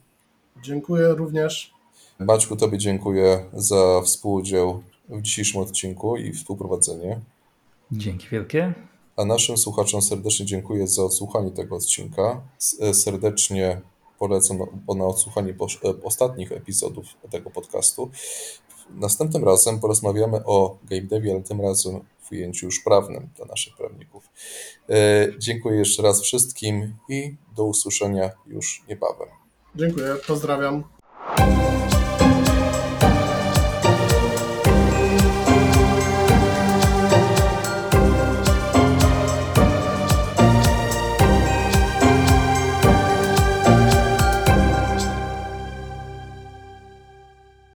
Dziękuję 0.63 1.07
również. 1.07 1.73
Maćku, 2.19 2.55
Tobie 2.55 2.77
dziękuję 2.77 3.45
za 3.53 4.01
współudział 4.05 4.83
w 5.09 5.21
dzisiejszym 5.21 5.61
odcinku 5.61 6.17
i 6.17 6.33
współprowadzenie. 6.33 7.19
Dzięki 7.91 8.27
wielkie. 8.31 8.73
A 9.17 9.25
naszym 9.25 9.57
słuchaczom 9.57 10.01
serdecznie 10.01 10.45
dziękuję 10.45 10.87
za 10.87 11.03
odsłuchanie 11.03 11.51
tego 11.51 11.75
odcinka. 11.75 12.41
E, 12.81 12.93
Serdecznie 12.93 13.81
polecam 14.19 14.57
na- 14.97 15.05
odsłuchanie 15.05 15.53
posz- 15.53 15.79
e, 15.89 16.03
ostatnich 16.03 16.51
epizodów 16.51 17.05
tego 17.31 17.49
podcastu. 17.49 18.11
Następnym 18.95 19.43
razem 19.43 19.79
porozmawiamy 19.79 20.45
o 20.45 20.77
game 20.83 21.01
devie, 21.01 21.31
ale 21.31 21.41
tym 21.43 21.61
razem 21.61 21.99
w 22.23 22.31
ujęciu 22.31 22.65
już 22.65 22.79
prawnym 22.83 23.29
dla 23.35 23.45
naszych 23.45 23.75
prawników. 23.77 24.29
E, 24.89 24.93
Dziękuję 25.39 25.79
jeszcze 25.79 26.03
raz 26.03 26.21
wszystkim 26.21 26.95
i 27.09 27.35
do 27.55 27.63
usłyszenia 27.63 28.29
już 28.47 28.83
niebawem. 28.89 29.27
Dziękuję. 29.75 30.15
Pozdrawiam. 30.27 30.83